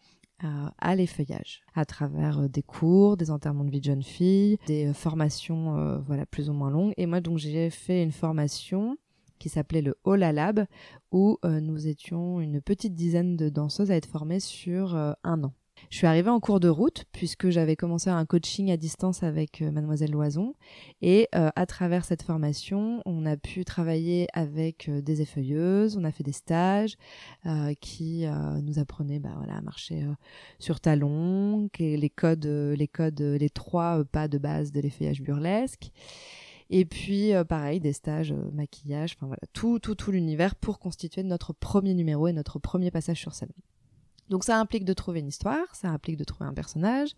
euh, 0.44 0.68
à 0.78 0.94
l'effeuillage 0.94 1.62
à 1.74 1.84
travers 1.84 2.38
euh, 2.38 2.48
des 2.48 2.62
cours, 2.62 3.16
des 3.16 3.32
enterrements 3.32 3.64
de 3.64 3.72
vie 3.72 3.80
de 3.80 3.86
jeunes 3.86 4.04
filles, 4.04 4.56
des 4.68 4.86
euh, 4.86 4.92
formations 4.92 6.00
voilà 6.06 6.26
plus 6.26 6.48
ou 6.48 6.52
moins 6.52 6.70
longues. 6.70 6.92
Et 6.96 7.06
moi 7.06 7.20
donc 7.20 7.38
j'ai 7.38 7.70
fait 7.70 8.04
une 8.04 8.12
formation 8.12 8.96
qui 9.40 9.48
s'appelait 9.48 9.82
le 9.82 9.96
Hola 10.04 10.32
Lab 10.32 10.66
où 11.10 11.38
nous 11.44 11.86
étions 11.86 12.40
une 12.40 12.60
petite 12.60 12.94
dizaine 12.94 13.36
de 13.36 13.48
danseuses 13.48 13.90
à 13.90 13.96
être 13.96 14.08
formées 14.08 14.40
sur 14.40 14.94
un 14.96 15.44
an. 15.44 15.52
Je 15.90 15.96
suis 15.96 16.06
arrivée 16.06 16.30
en 16.30 16.40
cours 16.40 16.60
de 16.60 16.68
route 16.68 17.04
puisque 17.12 17.48
j'avais 17.48 17.76
commencé 17.76 18.10
un 18.10 18.26
coaching 18.26 18.70
à 18.70 18.76
distance 18.76 19.22
avec 19.22 19.62
euh, 19.62 19.70
mademoiselle 19.70 20.10
Loison 20.10 20.54
et 21.00 21.28
euh, 21.34 21.50
à 21.56 21.66
travers 21.66 22.04
cette 22.04 22.22
formation, 22.22 23.02
on 23.06 23.24
a 23.24 23.36
pu 23.36 23.64
travailler 23.64 24.26
avec 24.34 24.88
euh, 24.88 25.00
des 25.00 25.22
effeuilleuses, 25.22 25.96
on 25.96 26.04
a 26.04 26.12
fait 26.12 26.24
des 26.24 26.32
stages 26.32 26.96
qui 27.80 28.26
nous 28.62 28.78
apprenaient 28.78 29.18
bah, 29.18 29.32
voilà, 29.36 29.56
à 29.56 29.60
marcher 29.60 30.04
sur 30.58 30.80
talons, 30.80 31.68
les 31.78 32.10
codes, 32.10 32.46
les 32.46 32.88
codes, 32.88 33.20
les 33.20 33.50
trois 33.50 34.04
pas 34.04 34.28
de 34.28 34.38
base 34.38 34.72
de 34.72 34.80
l'effeuillage 34.80 35.22
burlesque. 35.22 35.90
Et 36.70 36.84
puis, 36.84 37.32
pareil, 37.48 37.80
des 37.80 37.92
stages 37.92 38.34
maquillage, 38.52 39.14
enfin 39.16 39.26
voilà, 39.26 39.40
tout, 39.52 39.78
tout, 39.78 39.94
tout 39.94 40.10
l'univers 40.10 40.54
pour 40.54 40.78
constituer 40.78 41.22
notre 41.22 41.52
premier 41.52 41.94
numéro 41.94 42.28
et 42.28 42.32
notre 42.32 42.58
premier 42.58 42.90
passage 42.90 43.18
sur 43.18 43.34
scène. 43.34 43.52
Donc 44.28 44.44
ça 44.44 44.58
implique 44.58 44.84
de 44.84 44.92
trouver 44.92 45.20
une 45.20 45.28
histoire, 45.28 45.74
ça 45.74 45.88
implique 45.88 46.16
de 46.16 46.24
trouver 46.24 46.48
un 46.48 46.54
personnage, 46.54 47.14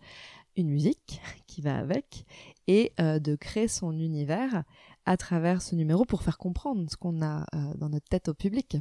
une 0.55 0.69
musique 0.69 1.21
qui 1.47 1.61
va 1.61 1.77
avec, 1.77 2.25
et 2.67 2.93
euh, 2.99 3.19
de 3.19 3.35
créer 3.35 3.67
son 3.67 3.97
univers 3.97 4.63
à 5.05 5.17
travers 5.17 5.61
ce 5.61 5.75
numéro 5.75 6.05
pour 6.05 6.21
faire 6.21 6.37
comprendre 6.37 6.89
ce 6.89 6.95
qu'on 6.95 7.21
a 7.21 7.45
euh, 7.55 7.73
dans 7.75 7.89
notre 7.89 8.07
tête 8.07 8.27
au 8.29 8.33
public. 8.33 8.77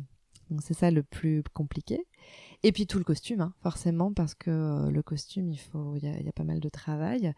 Donc 0.51 0.63
c'est 0.63 0.75
ça 0.75 0.91
le 0.91 1.05
plus 1.05 1.45
compliqué. 1.55 2.07
Et 2.65 2.73
puis 2.73 2.87
tout 2.87 2.99
le 2.99 3.05
costume, 3.05 3.41
hein, 3.41 3.55
forcément, 3.63 4.13
parce 4.13 4.35
que 4.35 4.51
euh, 4.51 4.91
le 4.91 5.03
costume, 5.03 5.49
il 5.49 5.59
faut, 5.59 5.95
il 5.97 6.05
y, 6.05 6.29
a, 6.29 6.33
pas 6.33 6.45
mal 6.45 6.59
de 6.61 6.69
travail. 6.69 7.33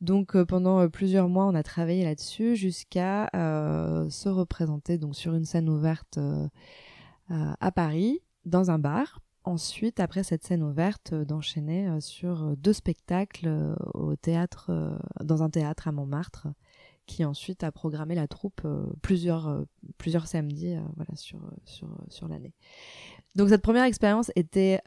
Donc 0.00 0.40
pendant 0.44 0.88
plusieurs 0.88 1.28
mois, 1.28 1.46
on 1.46 1.54
a 1.54 1.62
travaillé 1.62 2.04
là-dessus 2.04 2.56
jusqu'à 2.56 3.28
se 3.32 4.28
représenter 4.28 4.98
donc 4.98 5.16
sur 5.16 5.34
une 5.34 5.44
scène 5.44 5.68
ouverte 5.68 6.18
à 7.30 7.72
Paris, 7.72 8.20
dans 8.44 8.70
un 8.70 8.78
bar, 8.78 9.20
ensuite, 9.44 10.00
après 10.00 10.24
cette 10.24 10.44
scène 10.44 10.62
ouverte, 10.62 11.12
euh, 11.12 11.24
d'enchaîner 11.24 11.88
euh, 11.88 12.00
sur 12.00 12.42
euh, 12.42 12.54
deux 12.56 12.72
spectacles 12.72 13.74
au 13.94 14.16
théâtre, 14.16 14.98
dans 15.22 15.42
un 15.42 15.50
théâtre 15.50 15.88
à 15.88 15.92
Montmartre, 15.92 16.48
qui 17.06 17.24
ensuite 17.24 17.62
a 17.62 17.70
programmé 17.70 18.14
la 18.14 18.26
troupe 18.26 18.66
plusieurs, 19.02 19.64
plusieurs 19.98 20.26
samedis 20.26 20.76
voilà, 20.96 21.14
sur, 21.16 21.38
sur, 21.66 21.88
sur 22.08 22.28
l'année. 22.28 22.54
Donc 23.34 23.50
cette 23.50 23.60
première 23.60 23.84
expérience 23.84 24.32
était 24.36 24.80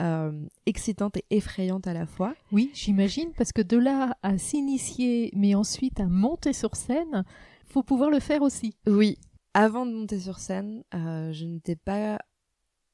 excitante 0.66 1.18
et 1.18 1.26
effrayante 1.30 1.86
à 1.86 1.94
la 1.94 2.08
fois. 2.08 2.34
Oui, 2.52 2.72
j'imagine, 2.74 3.32
parce 3.38 3.52
que 3.52 3.62
de 3.62 3.78
là 3.78 4.18
à 4.24 4.40
s'initier, 4.40 5.32
mais 5.36 5.54
ensuite 5.54 6.00
à 6.00 6.08
monter 6.08 6.54
sur 6.54 6.76
scène, 6.76 7.24
faut 7.66 7.84
pouvoir 7.84 8.10
le 8.10 8.20
faire 8.20 8.42
aussi. 8.42 8.76
Oui, 8.88 9.20
avant 9.54 9.86
de 9.86 9.94
monter 9.94 10.20
sur 10.20 10.40
scène, 10.40 10.84
je 10.94 11.46
n'étais 11.46 11.76
pas 11.76 12.18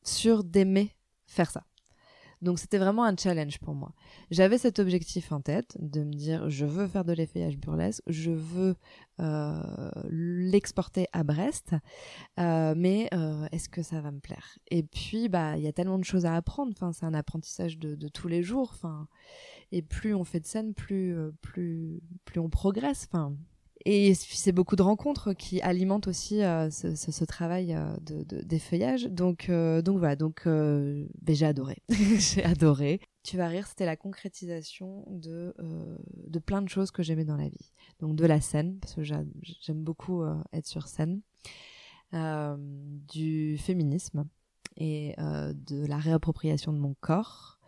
sûre 0.03 0.43
d'aimer 0.43 0.91
faire 1.25 1.51
ça. 1.51 1.63
Donc 2.43 2.59
c'était 2.59 2.77
vraiment 2.77 3.05
un 3.05 3.15
challenge 3.15 3.57
pour 3.59 3.73
moi. 3.73 3.93
J'avais 4.29 4.57
cet 4.57 4.77
objectif 4.77 5.31
en 5.31 5.39
tête 5.39 5.77
de 5.79 6.03
me 6.03 6.11
dire 6.11 6.49
je 6.49 6.65
veux 6.65 6.87
faire 6.87 7.05
de 7.05 7.13
l'effeuillage 7.13 7.57
burlesque, 7.57 8.03
je 8.05 8.31
veux 8.31 8.75
euh, 9.21 9.89
l'exporter 10.09 11.07
à 11.13 11.23
Brest, 11.23 11.73
euh, 12.41 12.73
mais 12.75 13.07
euh, 13.13 13.47
est-ce 13.53 13.69
que 13.69 13.81
ça 13.81 14.01
va 14.01 14.11
me 14.11 14.19
plaire? 14.19 14.57
Et 14.71 14.83
puis 14.83 15.29
bah 15.29 15.55
il 15.55 15.63
y 15.63 15.67
a 15.67 15.71
tellement 15.71 15.97
de 15.97 16.03
choses 16.03 16.25
à 16.25 16.35
apprendre. 16.35 16.73
Enfin 16.75 16.91
c'est 16.91 17.05
un 17.05 17.13
apprentissage 17.13 17.77
de, 17.77 17.95
de, 17.95 18.07
tous 18.09 18.27
les 18.27 18.43
jours. 18.43 18.71
Enfin 18.73 19.07
et 19.71 19.81
plus 19.81 20.13
on 20.13 20.25
fait 20.25 20.41
de 20.41 20.45
scène, 20.45 20.73
plus 20.73 21.15
plus 21.41 22.01
plus 22.25 22.41
on 22.41 22.49
progresse. 22.49 23.07
Enfin 23.09 23.37
et 23.85 24.13
c'est 24.13 24.53
beaucoup 24.53 24.77
de 24.77 24.81
rencontres 24.81 25.33
qui 25.33 25.61
alimentent 25.61 26.07
aussi 26.07 26.41
euh, 26.41 26.69
ce, 26.69 27.25
travail 27.25 27.73
euh, 27.73 27.93
de, 28.01 28.23
de, 28.23 28.41
des 28.41 28.59
feuillages. 28.59 29.05
Donc, 29.05 29.49
euh, 29.49 29.81
voilà, 29.85 30.15
donc 30.15 30.43
ben, 30.45 31.07
j'ai 31.27 31.45
adoré. 31.45 31.77
j'ai 31.89 32.43
adoré. 32.43 33.01
Tu 33.23 33.37
vas 33.37 33.47
rire, 33.47 33.67
c'était 33.67 33.85
la 33.85 33.97
concrétisation 33.97 35.05
de, 35.09 35.53
de 36.27 36.39
plein 36.39 36.61
de 36.61 36.69
choses 36.69 36.91
que 36.91 37.03
j'aimais 37.03 37.25
dans 37.25 37.37
la 37.37 37.47
vie. 37.47 37.71
Donc 37.99 38.15
de 38.15 38.25
la 38.25 38.41
scène, 38.41 38.79
parce 38.79 38.95
que 38.95 39.03
j'aime 39.03 39.83
beaucoup 39.83 40.23
être 40.51 40.67
sur 40.67 40.87
scène, 40.87 41.21
du 42.11 43.57
féminisme 43.57 44.25
et 44.75 45.15
de 45.17 45.85
la 45.85 45.97
réappropriation 45.97 46.73
de 46.73 46.79
mon 46.79 46.95
corps 46.99 47.59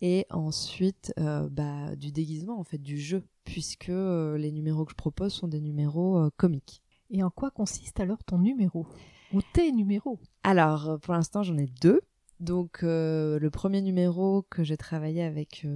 et 0.00 0.26
ensuite 0.30 1.12
euh, 1.18 1.48
bah, 1.50 1.96
du 1.96 2.12
déguisement 2.12 2.58
en 2.58 2.64
fait 2.64 2.78
du 2.78 2.98
jeu 2.98 3.24
puisque 3.44 3.88
euh, 3.88 4.36
les 4.36 4.52
numéros 4.52 4.84
que 4.84 4.92
je 4.92 4.96
propose 4.96 5.32
sont 5.32 5.48
des 5.48 5.60
numéros 5.60 6.18
euh, 6.18 6.30
comiques. 6.36 6.82
Et 7.10 7.22
en 7.22 7.30
quoi 7.30 7.50
consiste 7.50 8.00
alors 8.00 8.22
ton 8.24 8.38
numéro? 8.38 8.86
Ou 9.32 9.40
tes 9.52 9.72
numéros? 9.72 10.18
Alors 10.42 10.98
pour 11.00 11.14
l'instant 11.14 11.42
j'en 11.42 11.56
ai 11.56 11.66
deux. 11.80 12.00
Donc 12.40 12.80
le 12.82 13.48
premier 13.48 13.80
numéro 13.80 14.44
que 14.50 14.64
j'ai 14.64 14.76
travaillé 14.76 15.22
avec 15.22 15.66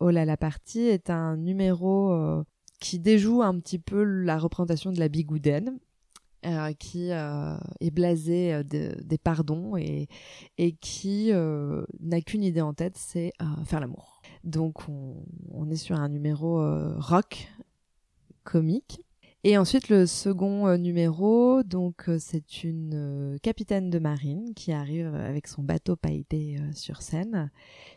Ola 0.00 0.24
la 0.24 0.36
partie 0.36 0.80
est 0.80 1.10
un 1.10 1.36
numéro 1.36 2.44
qui 2.80 2.98
déjoue 2.98 3.42
un 3.42 3.58
petit 3.60 3.78
peu 3.78 4.02
la 4.02 4.38
représentation 4.38 4.92
de 4.92 4.98
la 4.98 5.08
bigoudaine 5.08 5.78
euh, 6.46 6.72
qui 6.74 7.10
euh, 7.10 7.56
est 7.80 7.90
blasé 7.90 8.52
euh, 8.52 8.62
des 8.62 9.18
pardons 9.18 9.78
et, 9.78 10.08
et 10.58 10.72
qui 10.72 11.32
n'a 12.00 12.20
qu'une 12.20 12.42
idée 12.42 12.60
en 12.60 12.74
tête, 12.74 12.96
c'est 12.96 13.32
faire 13.64 13.80
l'amour. 13.80 14.20
Donc 14.42 14.88
on, 14.88 15.70
est 15.70 15.76
sur 15.76 15.96
un 15.96 16.08
numéro 16.08 16.60
rock 16.98 17.48
comique. 18.42 19.00
Et 19.46 19.58
ensuite 19.58 19.90
le 19.90 20.06
second 20.06 20.76
numéro, 20.78 21.62
donc 21.62 22.08
c'est 22.18 22.64
une 22.64 23.38
capitaine 23.42 23.90
de 23.90 23.98
marine 23.98 24.54
qui 24.54 24.72
arrive 24.72 25.14
avec 25.14 25.46
son 25.48 25.62
bateau 25.62 25.96
pailleté 25.96 26.58
sur 26.72 27.02
scène, 27.02 27.50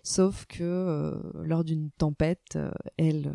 sauf 0.04 0.46
que 0.46 1.22
lors 1.36 1.64
d'une 1.64 1.90
tempête, 1.92 2.58
elle 2.98 3.34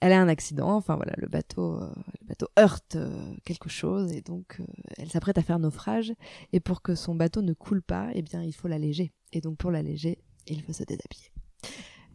elle 0.00 0.12
a 0.12 0.20
un 0.20 0.28
accident, 0.28 0.76
enfin 0.76 0.96
voilà, 0.96 1.12
le 1.16 1.26
bateau, 1.26 1.80
euh, 1.80 1.92
le 2.20 2.26
bateau 2.28 2.46
heurte 2.58 2.96
euh, 2.96 3.34
quelque 3.44 3.68
chose 3.68 4.12
et 4.12 4.20
donc 4.20 4.58
euh, 4.60 4.64
elle 4.96 5.10
s'apprête 5.10 5.38
à 5.38 5.42
faire 5.42 5.58
naufrage. 5.58 6.12
Et 6.52 6.60
pour 6.60 6.82
que 6.82 6.94
son 6.94 7.14
bateau 7.14 7.42
ne 7.42 7.52
coule 7.52 7.82
pas, 7.82 8.08
eh 8.14 8.22
bien 8.22 8.42
il 8.42 8.52
faut 8.52 8.68
l'alléger. 8.68 9.12
Et 9.32 9.40
donc 9.40 9.56
pour 9.58 9.70
l'alléger, 9.70 10.18
il 10.46 10.62
faut 10.62 10.72
se 10.72 10.84
déshabiller. 10.84 11.32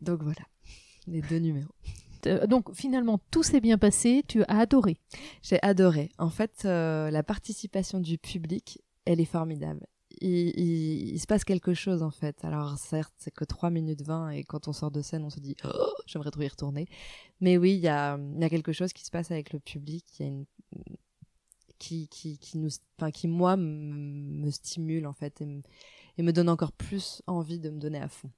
Donc 0.02 0.24
voilà, 0.24 0.42
les 1.08 1.22
deux 1.22 1.40
numéros. 1.40 1.74
Donc 2.48 2.74
finalement, 2.74 3.20
tout 3.32 3.44
s'est 3.44 3.60
bien 3.60 3.78
passé, 3.78 4.24
tu 4.26 4.44
as 4.44 4.60
adoré. 4.60 4.98
J'ai 5.42 5.62
adoré. 5.62 6.10
En 6.18 6.30
fait, 6.30 6.64
la 6.64 7.22
participation 7.22 8.00
du 8.00 8.18
public, 8.18 8.82
elle 9.06 9.20
est 9.20 9.26
formidable 9.26 9.86
il, 10.24 11.20
se 11.20 11.28
passe 11.28 11.44
quelque 11.44 11.74
chose 11.74 12.04
en 12.04 12.12
fait. 12.12 12.44
Alors 12.44 12.78
certes, 12.78 13.14
c'est 13.18 13.34
que 13.34 13.44
3 13.44 13.70
minutes 13.70 14.02
20 14.02 14.30
et 14.30 14.44
quand 14.44 14.68
on 14.68 14.74
sort 14.74 14.92
de 14.92 15.02
scène, 15.02 15.24
on 15.24 15.30
se 15.30 15.40
dit 15.40 15.56
oh, 15.66 15.94
j'aimerais 16.06 16.32
trop 16.32 16.42
y 16.42 16.48
retourner. 16.48 16.88
Mais 17.42 17.58
oui, 17.58 17.74
il 17.74 17.82
y 17.82 17.88
a, 17.88 18.18
quelque 18.50 18.74
chose 18.74 18.94
qui 18.94 19.04
se 19.04 19.12
passe 19.12 19.32
avec 19.32 19.54
le 19.54 19.60
public, 19.60 20.06
il 20.20 20.46
qui, 21.80 22.08
qui, 22.08 22.38
qui 22.38 22.58
nous 22.58 22.70
qui 23.14 23.28
moi 23.28 23.58
me 23.58 24.50
stimule 24.52 25.06
en 25.06 25.14
fait 25.14 25.42
et, 25.42 26.24
me 26.24 26.32
donne 26.32 26.48
encore 26.48 26.72
plus 26.72 27.22
envie 27.28 27.60
de 27.60 27.70
me 27.70 27.80
donner 27.80 28.00
à 28.00 28.08
fond. 28.08 28.32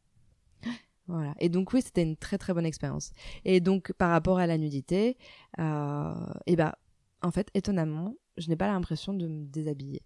Voilà. 1.08 1.36
Et 1.39 1.50
donc 1.50 1.72
oui, 1.72 1.84
c'était 1.84 2.01
une 2.01 2.18
très 2.18 2.39
très 2.39 2.51
bonne 2.54 2.65
expérience. 2.65 3.12
Et 3.44 3.60
donc 3.60 3.94
par 3.94 4.10
rapport 4.10 4.39
à 4.39 4.48
la 4.48 4.58
nudité, 4.58 5.18
euh, 5.60 6.15
et 6.48 6.54
eh 6.54 6.56
ben 6.56 6.74
en 7.22 7.30
fait 7.30 7.50
étonnamment, 7.54 8.15
je 8.38 8.50
n'ai 8.50 8.56
pas 8.56 8.68
l'impression 8.68 9.13
de 9.13 9.27
me 9.27 9.46
déshabiller 9.46 10.01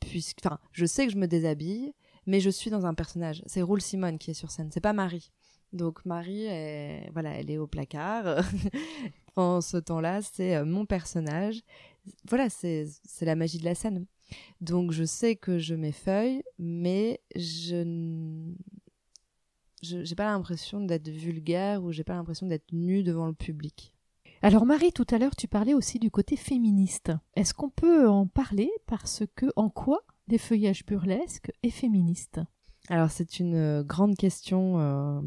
puisque, 0.00 0.38
enfin, 0.44 0.58
je 0.72 0.86
sais 0.86 1.06
que 1.06 1.12
je 1.12 1.18
me 1.18 1.26
déshabille, 1.26 1.92
mais 2.26 2.40
je 2.40 2.50
suis 2.50 2.70
dans 2.70 2.86
un 2.86 2.94
personnage. 2.94 3.42
C'est 3.46 3.62
Roule 3.62 3.80
Simone 3.80 4.18
qui 4.18 4.30
est 4.30 4.34
sur 4.34 4.50
scène, 4.50 4.70
c'est 4.72 4.80
pas 4.80 4.92
Marie. 4.92 5.30
Donc 5.72 6.04
Marie, 6.04 6.46
voilà, 7.12 7.30
elle 7.30 7.50
est 7.50 7.58
au 7.58 7.66
placard. 7.66 8.44
en 9.36 9.60
ce 9.60 9.76
temps-là, 9.76 10.22
c'est 10.22 10.56
euh, 10.56 10.64
mon 10.64 10.86
personnage. 10.86 11.62
Voilà, 12.28 12.48
c'est 12.50 12.86
la 13.22 13.34
magie 13.34 13.58
de 13.58 13.64
la 13.64 13.74
scène. 13.74 14.06
Donc 14.60 14.92
je 14.92 15.04
sais 15.04 15.36
que 15.36 15.58
je 15.58 15.74
m'effeuille, 15.74 16.42
mais 16.58 17.20
je 17.34 18.52
j'ai 19.82 20.14
pas 20.14 20.24
l'impression 20.24 20.80
d'être 20.80 21.08
vulgaire 21.08 21.82
ou 21.82 21.92
j'ai 21.92 22.04
pas 22.04 22.14
l'impression 22.14 22.46
d'être 22.46 22.72
nue 22.72 23.02
devant 23.02 23.26
le 23.26 23.34
public. 23.34 23.93
Alors 24.44 24.66
Marie, 24.66 24.92
tout 24.92 25.06
à 25.10 25.16
l'heure, 25.16 25.34
tu 25.34 25.48
parlais 25.48 25.72
aussi 25.72 25.98
du 25.98 26.10
côté 26.10 26.36
féministe. 26.36 27.12
Est-ce 27.34 27.54
qu'on 27.54 27.70
peut 27.70 28.06
en 28.06 28.26
parler 28.26 28.70
parce 28.84 29.22
que 29.34 29.46
en 29.56 29.70
quoi 29.70 30.02
les 30.28 30.36
feuillages 30.36 30.84
burlesques 30.84 31.50
est 31.62 31.70
féministe? 31.70 32.42
Alors 32.90 33.10
c'est 33.10 33.40
une 33.40 33.54
euh, 33.54 33.82
grande 33.82 34.18
question 34.18 34.78
euh, 34.80 35.22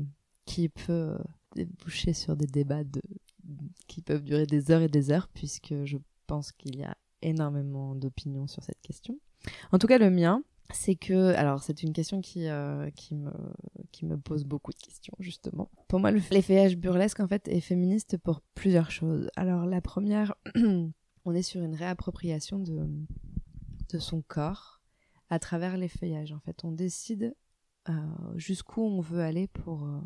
qui 0.46 0.70
peut 0.70 1.18
déboucher 1.56 2.14
sur 2.14 2.36
des 2.36 2.46
débats 2.46 2.84
qui 3.88 4.04
peuvent 4.04 4.22
durer 4.22 4.46
des 4.46 4.70
heures 4.70 4.84
et 4.84 4.88
des 4.88 5.10
heures 5.10 5.30
puisque 5.30 5.74
je 5.86 5.98
pense 6.28 6.52
qu'il 6.52 6.78
y 6.78 6.84
a 6.84 6.96
énormément 7.24 7.96
d'opinions 7.96 8.46
sur 8.46 8.64
cette 8.64 8.82
question. 8.84 9.18
En 9.72 9.80
tout 9.80 9.88
cas, 9.88 9.98
le 9.98 10.12
mien, 10.12 10.44
c'est 10.72 10.96
que, 10.96 11.34
alors 11.36 11.64
c'est 11.64 11.84
une 11.84 11.94
question 11.94 12.22
qui, 12.22 12.48
euh, 12.48 12.90
qui, 12.92 13.16
me, 13.16 13.32
qui 13.92 14.06
me 14.06 14.18
pose 14.18 14.44
beaucoup 14.44 14.72
de 14.72 14.80
questions, 14.80 15.14
justement. 15.20 15.70
Pour 15.88 16.00
moi, 16.00 16.12
l'effeuillage 16.12 16.78
burlesque, 16.78 17.20
en 17.20 17.28
fait, 17.28 17.48
est 17.48 17.62
féministe 17.62 18.18
pour 18.18 18.42
plusieurs 18.54 18.92
choses. 18.92 19.30
Alors, 19.36 19.66
la 19.66 19.82
première, 19.82 20.36
on 21.26 21.34
est 21.34 21.42
sur 21.42 21.62
une 21.62 21.76
réappropriation 21.76 22.60
de, 22.60 22.88
de 23.90 24.00
son 24.00 24.22
corps 24.22 24.82
à 25.30 25.40
travers 25.40 25.78
l'effeuillage. 25.78 26.34
En 26.34 26.40
fait, 26.40 26.64
on 26.64 26.72
décide 26.72 27.36
euh, 27.90 27.94
jusqu'où 28.36 28.82
on 28.82 29.00
veut 29.00 29.22
aller 29.22 29.48
pour, 29.48 29.84
euh, 29.86 30.00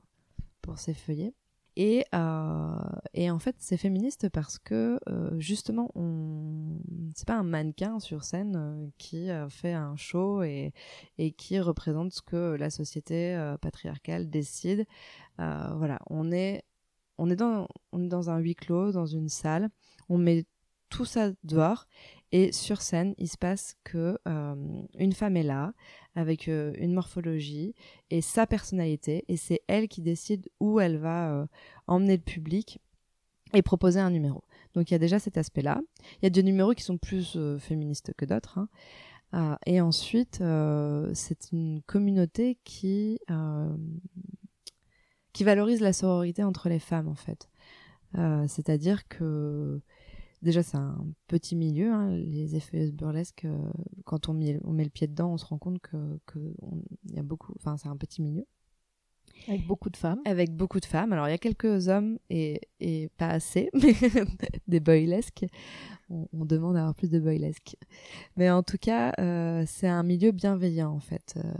pour 0.61 0.77
s'effeuiller. 0.77 1.33
Et, 1.77 2.05
euh, 2.13 2.79
et 3.13 3.31
en 3.31 3.39
fait, 3.39 3.55
c'est 3.59 3.77
féministe 3.77 4.29
parce 4.29 4.59
que 4.59 4.99
euh, 5.09 5.39
justement, 5.39 5.89
on... 5.95 6.79
c'est 7.15 7.27
pas 7.27 7.37
un 7.37 7.43
mannequin 7.43 7.99
sur 7.99 8.23
scène 8.23 8.55
euh, 8.57 8.87
qui 8.97 9.29
fait 9.49 9.73
un 9.73 9.95
show 9.95 10.43
et, 10.43 10.73
et 11.17 11.31
qui 11.31 11.59
représente 11.59 12.13
ce 12.13 12.21
que 12.21 12.55
la 12.55 12.69
société 12.69 13.53
patriarcale 13.61 14.29
décide. 14.29 14.85
voilà, 15.37 15.99
on 16.09 16.31
est, 16.31 16.63
on, 17.17 17.29
est 17.29 17.35
dans, 17.35 17.67
on 17.91 18.03
est 18.03 18.09
dans 18.09 18.29
un 18.29 18.39
huis 18.39 18.55
clos, 18.55 18.91
dans 18.91 19.05
une 19.05 19.29
salle, 19.29 19.69
on 20.09 20.17
met 20.17 20.45
tout 20.89 21.05
ça 21.05 21.31
dehors 21.43 21.87
et 22.31 22.51
sur 22.51 22.81
scène, 22.81 23.13
il 23.17 23.27
se 23.27 23.37
passe 23.37 23.75
que 23.83 24.17
une 24.97 25.13
femme 25.13 25.37
est 25.37 25.43
là, 25.43 25.73
avec 26.15 26.47
euh, 26.47 26.73
une 26.77 26.93
morphologie 26.93 27.73
et 28.09 28.21
sa 28.21 28.45
personnalité, 28.47 29.23
et 29.27 29.37
c'est 29.37 29.61
elle 29.67 29.87
qui 29.87 30.01
décide 30.01 30.49
où 30.59 30.79
elle 30.79 30.97
va 30.97 31.31
euh, 31.31 31.45
emmener 31.87 32.17
le 32.17 32.23
public 32.23 32.79
et 33.53 33.61
proposer 33.61 33.99
un 33.99 34.11
numéro. 34.11 34.43
Donc 34.73 34.89
il 34.89 34.93
y 34.93 34.95
a 34.95 34.99
déjà 34.99 35.19
cet 35.19 35.37
aspect-là. 35.37 35.81
Il 36.21 36.23
y 36.23 36.27
a 36.27 36.29
des 36.29 36.43
numéros 36.43 36.73
qui 36.73 36.83
sont 36.83 36.97
plus 36.97 37.35
euh, 37.35 37.59
féministes 37.59 38.13
que 38.15 38.25
d'autres. 38.25 38.57
Hein. 38.59 39.57
Et 39.65 39.79
ensuite, 39.79 40.43
c'est 41.13 41.51
une 41.53 41.81
communauté 41.85 42.57
qui, 42.65 43.17
qui 45.31 45.43
valorise 45.45 45.79
la 45.79 45.93
sororité 45.93 46.43
entre 46.43 46.67
les 46.67 46.79
femmes, 46.79 47.07
en 47.07 47.15
fait. 47.15 47.49
C'est-à-dire 48.13 49.07
que 49.07 49.79
déjà 50.41 50.63
c'est 50.63 50.77
un 50.77 51.05
petit 51.27 51.55
milieu, 51.55 51.91
hein, 51.91 52.11
les 52.15 52.55
effets 52.55 52.91
burlesques. 52.91 53.45
Euh, 53.45 53.57
quand 54.05 54.29
on 54.29 54.33
met, 54.33 54.59
on 54.63 54.71
met 54.71 54.83
le 54.83 54.89
pied 54.89 55.07
dedans, 55.07 55.33
on 55.33 55.37
se 55.37 55.45
rend 55.45 55.57
compte 55.57 55.79
que, 55.79 56.19
que 56.25 56.39
y 57.09 57.19
a 57.19 57.23
beaucoup, 57.23 57.53
enfin 57.57 57.77
c'est 57.77 57.89
un 57.89 57.97
petit 57.97 58.21
milieu. 58.21 58.45
Avec 59.47 59.65
beaucoup 59.65 59.89
de 59.89 59.97
femmes. 59.97 60.21
Avec 60.25 60.55
beaucoup 60.55 60.79
de 60.79 60.85
femmes. 60.85 61.13
Alors 61.13 61.27
il 61.27 61.31
y 61.31 61.33
a 61.33 61.39
quelques 61.39 61.87
hommes 61.87 62.19
et, 62.29 62.61
et 62.79 63.09
pas 63.17 63.29
assez, 63.29 63.69
mais 63.73 63.93
des 64.67 64.79
boylesques. 64.79 65.45
On, 66.09 66.27
on, 66.33 66.45
demande 66.45 66.75
d'avoir 66.75 66.93
plus 66.93 67.09
de 67.09 67.19
boylesques. 67.19 67.75
Mais 68.35 68.49
en 68.51 68.63
tout 68.63 68.77
cas, 68.77 69.13
euh, 69.19 69.63
c'est 69.65 69.87
un 69.87 70.03
milieu 70.03 70.31
bienveillant 70.31 70.91
en 70.91 70.99
fait. 70.99 71.35
Euh, 71.37 71.51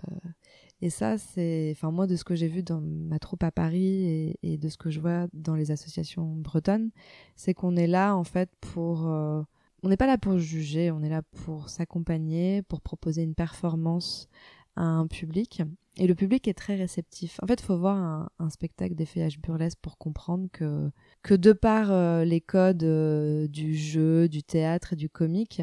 et 0.81 0.89
ça, 0.89 1.17
c'est, 1.17 1.73
enfin 1.75 1.91
moi, 1.91 2.07
de 2.07 2.15
ce 2.15 2.23
que 2.23 2.33
j'ai 2.33 2.47
vu 2.47 2.63
dans 2.63 2.81
ma 2.81 3.19
troupe 3.19 3.43
à 3.43 3.51
Paris 3.51 4.35
et, 4.41 4.57
de 4.57 4.69
ce 4.69 4.77
que 4.77 4.89
je 4.89 4.99
vois 4.99 5.27
dans 5.33 5.55
les 5.55 5.69
associations 5.69 6.35
bretonnes, 6.35 6.89
c'est 7.35 7.53
qu'on 7.53 7.75
est 7.75 7.87
là 7.87 8.15
en 8.15 8.23
fait 8.23 8.49
pour, 8.59 9.07
euh, 9.07 9.43
on 9.83 9.89
n'est 9.89 9.97
pas 9.97 10.07
là 10.07 10.17
pour 10.17 10.39
juger, 10.39 10.89
on 10.89 11.03
est 11.03 11.09
là 11.09 11.21
pour 11.43 11.69
s'accompagner, 11.69 12.63
pour 12.63 12.81
proposer 12.81 13.21
une 13.21 13.35
performance 13.35 14.27
à 14.75 14.83
un 14.83 15.05
public. 15.05 15.61
Et 15.97 16.07
le 16.07 16.15
public 16.15 16.47
est 16.47 16.53
très 16.53 16.75
réceptif. 16.75 17.39
En 17.43 17.47
fait, 17.47 17.61
il 17.61 17.65
faut 17.65 17.77
voir 17.77 17.97
un, 17.97 18.29
un 18.39 18.49
spectacle 18.49 18.95
d'effeuillage 18.95 19.39
burlesque 19.39 19.77
pour 19.81 19.97
comprendre 19.99 20.47
que, 20.51 20.89
que 21.21 21.35
de 21.35 21.51
par 21.53 21.91
euh, 21.91 22.23
les 22.23 22.41
codes 22.41 22.83
euh, 22.83 23.47
du 23.47 23.75
jeu, 23.75 24.27
du 24.29 24.41
théâtre 24.41 24.93
et 24.93 24.95
du 24.95 25.09
comique, 25.09 25.61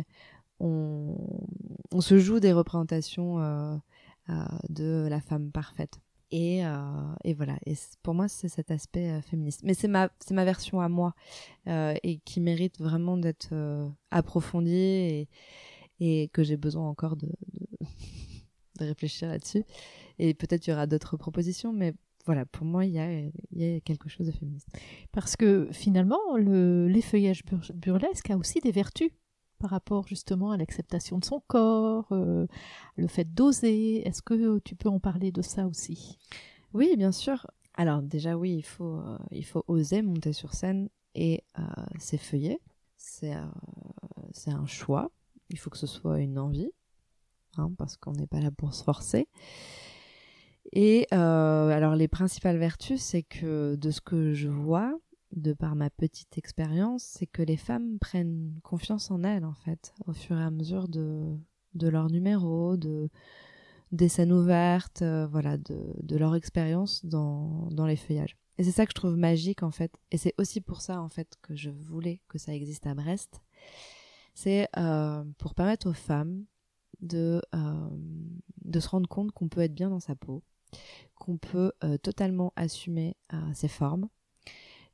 on, 0.61 1.17
on 1.93 2.01
se 2.01 2.19
joue 2.19 2.39
des 2.39 2.53
représentations 2.53 3.39
de 4.69 5.07
la 5.09 5.21
femme 5.21 5.51
parfaite. 5.51 6.01
Et, 6.31 6.65
euh, 6.65 7.15
et, 7.25 7.33
voilà. 7.33 7.59
Et 7.65 7.75
pour 8.03 8.15
moi, 8.15 8.29
c'est 8.29 8.49
cet 8.49 8.71
aspect 8.71 9.11
euh, 9.11 9.23
féministe. 9.23 9.63
Mais 9.65 9.75
c'est 9.75 9.89
ma, 9.89 10.11
ma 10.31 10.45
version 10.45 10.81
à 10.81 10.89
moi 10.89 11.15
et 11.67 12.21
qui 12.25 12.41
mérite 12.41 12.79
vraiment 12.81 13.17
d'être 13.17 13.55
approfondie 14.11 14.73
et, 14.73 15.29
et 16.01 16.29
que 16.29 16.43
j'ai 16.43 16.57
besoin 16.57 16.89
encore 16.89 17.17
de, 17.17 17.29
de, 18.79 18.85
réfléchir 18.85 19.29
là-dessus. 19.29 19.65
Et 20.19 20.35
peut-être 20.35 20.67
il 20.67 20.71
y 20.71 20.73
aura 20.73 20.87
d'autres 20.87 21.17
propositions, 21.17 21.73
mais 21.73 21.95
voilà, 22.27 22.45
pour 22.45 22.67
moi, 22.67 22.85
il 22.85 22.93
y 22.93 22.99
a, 22.99 23.11
y 23.53 23.77
a, 23.77 23.81
quelque 23.81 24.09
chose 24.09 24.27
de 24.27 24.33
féministe. 24.33 24.69
Parce 25.13 25.37
que 25.37 25.69
finalement, 25.73 26.37
le, 26.37 26.87
l'effeuillage 26.87 27.43
burlesque 27.75 28.31
a 28.31 28.37
aussi 28.37 28.61
des 28.61 28.73
vertus 28.73 29.11
par 29.59 29.71
rapport 29.71 30.07
justement 30.07 30.51
à 30.51 30.57
l'acceptation 30.57 31.19
de 31.19 31.25
son 31.25 31.41
corps, 31.47 32.07
euh, 32.13 32.47
le 32.97 33.07
fait 33.07 33.25
d'oser. 33.25 34.07
Est-ce 34.07 34.23
que 34.23 34.59
tu 34.61 34.75
peux 34.75 34.89
en 34.89 35.01
parler 35.01 35.33
de 35.33 35.43
ça 35.43 35.67
aussi? 35.67 36.19
Oui, 36.73 36.95
bien 36.97 37.13
sûr. 37.13 37.47
Alors 37.75 38.03
déjà 38.03 38.37
oui, 38.37 38.55
il 38.57 38.63
faut, 38.63 38.99
euh, 38.99 39.19
il 39.31 39.45
faut 39.45 39.65
oser 39.69 40.03
monter 40.03 40.33
sur 40.33 40.55
scène 40.55 40.89
et 41.15 41.45
euh, 41.59 41.63
s'effeuiller. 41.99 42.61
C'est 42.97 43.35
c'est 44.33 44.51
un 44.51 44.67
choix. 44.67 45.11
Il 45.51 45.59
faut 45.59 45.71
que 45.71 45.79
ce 45.79 45.87
soit 45.87 46.21
une 46.21 46.39
envie, 46.39 46.71
hein, 47.57 47.71
parce 47.79 47.97
qu'on 47.97 48.13
n'est 48.13 48.27
pas 48.27 48.41
là 48.41 48.51
pour 48.51 48.75
se 48.75 48.83
forcer. 48.83 49.29
Et 50.73 51.07
alors 51.13 51.95
les 51.95 52.09
principales 52.09 52.59
vertus, 52.59 53.01
c'est 53.01 53.23
que 53.23 53.77
de 53.77 53.91
ce 53.91 54.01
que 54.01 54.35
je 54.35 54.49
vois, 54.49 54.99
de 55.33 55.53
par 55.53 55.77
ma 55.77 55.91
petite 55.91 56.39
expérience, 56.39 57.03
c'est 57.03 57.27
que 57.27 57.43
les 57.43 57.57
femmes 57.57 57.99
prennent 57.99 58.59
confiance 58.63 59.11
en 59.11 59.23
elles, 59.25 59.45
en 59.45 59.55
fait, 59.55 59.95
au 60.07 60.13
fur 60.13 60.39
et 60.39 60.43
à 60.43 60.51
mesure 60.51 60.89
de, 60.89 61.37
de 61.75 61.89
leur 61.89 62.11
numéro, 62.11 62.77
de, 62.77 63.11
des 63.93 64.09
scènes 64.09 64.33
ouvertes, 64.33 65.03
euh, 65.03 65.27
voilà, 65.27 65.59
de, 65.59 65.95
de 66.03 66.17
leur 66.17 66.35
expérience 66.35 67.05
dans, 67.05 67.69
dans 67.71 67.87
les 67.87 67.97
feuillages. 67.97 68.37
Et 68.57 68.65
c'est 68.65 68.73
ça 68.73 68.87
que 68.87 68.91
je 68.91 68.95
trouve 68.95 69.17
magique, 69.17 69.63
en 69.63 69.71
fait. 69.71 69.93
Et 70.11 70.19
c'est 70.19 70.35
aussi 70.39 70.61
pour 70.61 70.81
ça, 70.81 71.01
en 71.01 71.09
fait, 71.09 71.37
que 71.43 71.55
je 71.55 71.71
voulais 71.71 72.21
que 72.29 72.39
ça 72.39 72.55
existe 72.55 72.87
à 72.87 72.95
Brest. 72.95 73.43
C'est 74.35 74.69
euh, 74.77 75.25
pour 75.39 75.55
permettre 75.55 75.89
aux 75.89 75.95
femmes 75.95 76.45
de, 77.01 77.41
euh, 77.55 77.89
de 78.65 78.81
se 78.81 78.89
rendre 78.89 79.09
compte 79.09 79.33
qu'on 79.33 79.49
peut 79.49 79.61
être 79.61 79.75
bien 79.75 79.91
dans 79.91 80.01
sa 80.01 80.17
peau, 80.17 80.43
qu'on 81.15 81.39
peut 81.39 81.73
totalement 82.03 82.53
assumer 82.55 83.17
ses 83.55 83.69
formes, 83.69 84.09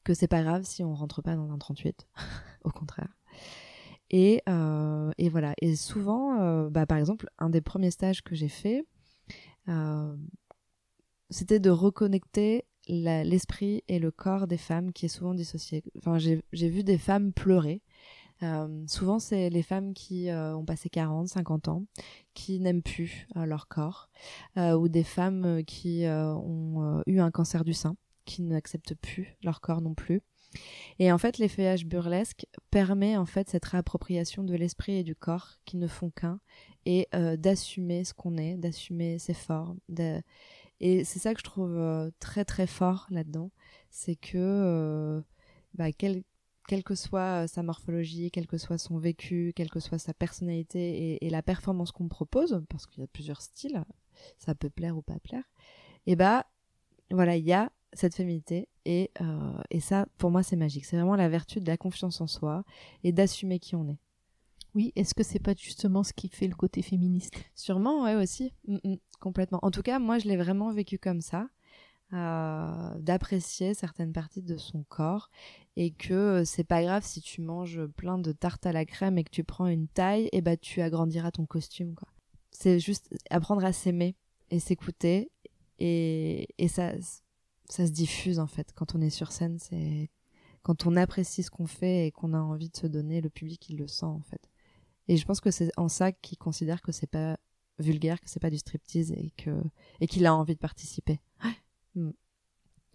que 0.04 0.14
c'est 0.14 0.28
pas 0.28 0.42
grave 0.42 0.62
si 0.64 0.84
on 0.84 0.94
rentre 0.94 1.22
pas 1.22 1.34
dans 1.34 1.50
un 1.50 1.58
38, 1.58 2.06
au 2.64 2.70
contraire. 2.70 3.16
Et, 4.10 4.42
euh, 4.48 5.10
et, 5.18 5.28
voilà. 5.28 5.54
Et 5.60 5.74
souvent, 5.76 6.40
euh, 6.40 6.70
bah, 6.70 6.86
par 6.86 6.98
exemple, 6.98 7.28
un 7.38 7.50
des 7.50 7.60
premiers 7.60 7.90
stages 7.90 8.22
que 8.22 8.34
j'ai 8.34 8.48
fait, 8.48 8.86
euh, 9.68 10.14
c'était 11.30 11.58
de 11.58 11.70
reconnecter 11.70 12.64
l'esprit 12.86 13.82
et 13.88 13.98
le 13.98 14.10
corps 14.10 14.46
des 14.46 14.58
femmes 14.58 14.92
qui 14.92 15.06
est 15.06 15.08
souvent 15.08 15.34
dissocié. 15.34 15.82
Enfin, 15.96 16.18
j'ai 16.18 16.68
vu 16.68 16.84
des 16.84 16.98
femmes 16.98 17.32
pleurer. 17.32 17.82
Souvent, 18.86 19.18
c'est 19.18 19.48
les 19.48 19.62
femmes 19.62 19.94
qui 19.94 20.28
ont 20.30 20.66
passé 20.66 20.90
40, 20.90 21.28
50 21.28 21.68
ans, 21.68 21.84
qui 22.34 22.60
n'aiment 22.60 22.82
plus 22.82 23.26
leur 23.34 23.68
corps, 23.68 24.10
ou 24.58 24.88
des 24.88 25.02
femmes 25.02 25.64
qui 25.64 26.04
ont 26.06 27.02
eu 27.06 27.20
un 27.20 27.30
cancer 27.30 27.64
du 27.64 27.72
sein 27.72 27.96
qui 28.24 28.42
n'acceptent 28.42 28.94
plus 28.94 29.36
leur 29.42 29.60
corps 29.60 29.80
non 29.80 29.94
plus. 29.94 30.22
Et 30.98 31.10
en 31.10 31.18
fait, 31.18 31.38
l'effeuillage 31.38 31.86
burlesque 31.86 32.46
permet 32.70 33.16
en 33.16 33.26
fait 33.26 33.50
cette 33.50 33.64
réappropriation 33.64 34.44
de 34.44 34.54
l'esprit 34.54 34.96
et 34.96 35.02
du 35.02 35.14
corps 35.14 35.58
qui 35.64 35.76
ne 35.76 35.86
font 35.86 36.10
qu'un 36.10 36.40
et 36.86 37.08
euh, 37.14 37.36
d'assumer 37.36 38.04
ce 38.04 38.14
qu'on 38.14 38.36
est, 38.36 38.56
d'assumer 38.56 39.18
ses 39.18 39.34
formes. 39.34 39.78
Et 40.80 41.04
c'est 41.04 41.18
ça 41.18 41.34
que 41.34 41.40
je 41.40 41.44
trouve 41.44 41.76
euh, 41.76 42.10
très 42.20 42.44
très 42.44 42.66
fort 42.66 43.06
là-dedans, 43.10 43.50
c'est 43.90 44.16
que 44.16 44.36
euh, 44.36 45.20
bah, 45.74 45.92
quelle 45.92 46.22
que 46.84 46.94
soit 46.94 47.46
sa 47.46 47.62
morphologie, 47.62 48.30
quel 48.30 48.46
que 48.46 48.58
soit 48.58 48.78
son 48.78 48.98
vécu, 48.98 49.52
quelle 49.54 49.70
que 49.70 49.80
soit 49.80 49.98
sa 49.98 50.14
personnalité 50.14 51.14
et, 51.14 51.26
et 51.26 51.30
la 51.30 51.42
performance 51.42 51.92
qu'on 51.92 52.08
propose, 52.08 52.62
parce 52.68 52.86
qu'il 52.86 53.00
y 53.00 53.04
a 53.04 53.08
plusieurs 53.08 53.40
styles, 53.40 53.84
ça 54.38 54.54
peut 54.54 54.70
plaire 54.70 54.96
ou 54.96 55.02
pas 55.02 55.18
plaire, 55.20 55.44
et 56.06 56.16
bah 56.16 56.46
voilà, 57.10 57.36
il 57.36 57.44
y 57.44 57.52
a 57.52 57.70
cette 57.94 58.14
féminité. 58.14 58.68
Et, 58.84 59.10
euh, 59.20 59.52
et 59.70 59.80
ça, 59.80 60.06
pour 60.18 60.30
moi, 60.30 60.42
c'est 60.42 60.56
magique. 60.56 60.84
C'est 60.84 60.96
vraiment 60.96 61.16
la 61.16 61.28
vertu 61.28 61.60
de 61.60 61.66
la 61.66 61.76
confiance 61.76 62.20
en 62.20 62.26
soi 62.26 62.64
et 63.02 63.12
d'assumer 63.12 63.58
qui 63.58 63.74
on 63.76 63.88
est. 63.88 63.98
Oui, 64.74 64.92
est-ce 64.96 65.14
que 65.14 65.22
c'est 65.22 65.38
pas 65.38 65.54
justement 65.56 66.02
ce 66.02 66.12
qui 66.12 66.28
fait 66.28 66.48
le 66.48 66.54
côté 66.56 66.82
féministe? 66.82 67.34
Sûrement, 67.54 68.02
ouais, 68.02 68.16
aussi. 68.16 68.52
Mm, 68.66 68.76
mm, 68.84 68.96
complètement. 69.20 69.60
En 69.62 69.70
tout 69.70 69.82
cas, 69.82 69.98
moi, 69.98 70.18
je 70.18 70.28
l'ai 70.28 70.36
vraiment 70.36 70.72
vécu 70.72 70.98
comme 70.98 71.20
ça. 71.20 71.48
d'apprécier 72.12 73.74
certaines 73.74 74.12
parties 74.12 74.42
de 74.42 74.56
son 74.56 74.84
corps 74.88 75.30
et 75.76 75.90
que 75.90 76.44
c'est 76.44 76.62
pas 76.62 76.82
grave 76.82 77.02
si 77.04 77.20
tu 77.20 77.40
manges 77.40 77.84
plein 77.96 78.18
de 78.18 78.30
tartes 78.32 78.66
à 78.66 78.72
la 78.72 78.84
crème 78.84 79.18
et 79.18 79.24
que 79.24 79.30
tu 79.30 79.42
prends 79.42 79.66
une 79.66 79.88
taille, 79.88 80.28
et 80.32 80.40
bah 80.40 80.56
tu 80.56 80.80
agrandiras 80.80 81.32
ton 81.32 81.46
costume 81.46 81.94
quoi. 81.94 82.08
C'est 82.52 82.78
juste 82.78 83.12
apprendre 83.30 83.64
à 83.64 83.72
s'aimer 83.72 84.14
et 84.50 84.60
s'écouter 84.60 85.32
et, 85.80 86.46
et 86.58 86.68
ça 86.68 86.92
ça 87.68 87.86
se 87.86 87.92
diffuse 87.92 88.38
en 88.38 88.46
fait 88.46 88.72
quand 88.74 88.94
on 88.94 89.00
est 89.00 89.10
sur 89.10 89.32
scène, 89.32 89.58
c'est 89.58 90.10
quand 90.62 90.86
on 90.86 90.96
apprécie 90.96 91.42
ce 91.42 91.50
qu'on 91.50 91.66
fait 91.66 92.06
et 92.06 92.10
qu'on 92.10 92.32
a 92.32 92.40
envie 92.40 92.70
de 92.70 92.76
se 92.76 92.86
donner, 92.86 93.20
le 93.20 93.30
public 93.30 93.68
il 93.68 93.76
le 93.76 93.86
sent 93.86 94.06
en 94.06 94.22
fait. 94.22 94.50
Et 95.08 95.16
je 95.16 95.24
pense 95.26 95.40
que 95.40 95.50
c'est 95.50 95.70
en 95.76 95.88
ça 95.88 96.12
qu'il 96.12 96.38
considère 96.38 96.80
que 96.80 96.92
c'est 96.92 97.06
pas 97.06 97.38
vulgaire, 97.78 98.20
que 98.20 98.30
c'est 98.30 98.40
pas 98.40 98.50
du 98.50 98.58
striptease 98.58 99.12
et 99.12 99.32
que 99.36 99.62
et 100.00 100.06
qu'il 100.06 100.26
a 100.26 100.34
envie 100.34 100.54
de 100.54 100.60
participer. 100.60 101.20
Mm. 101.94 102.10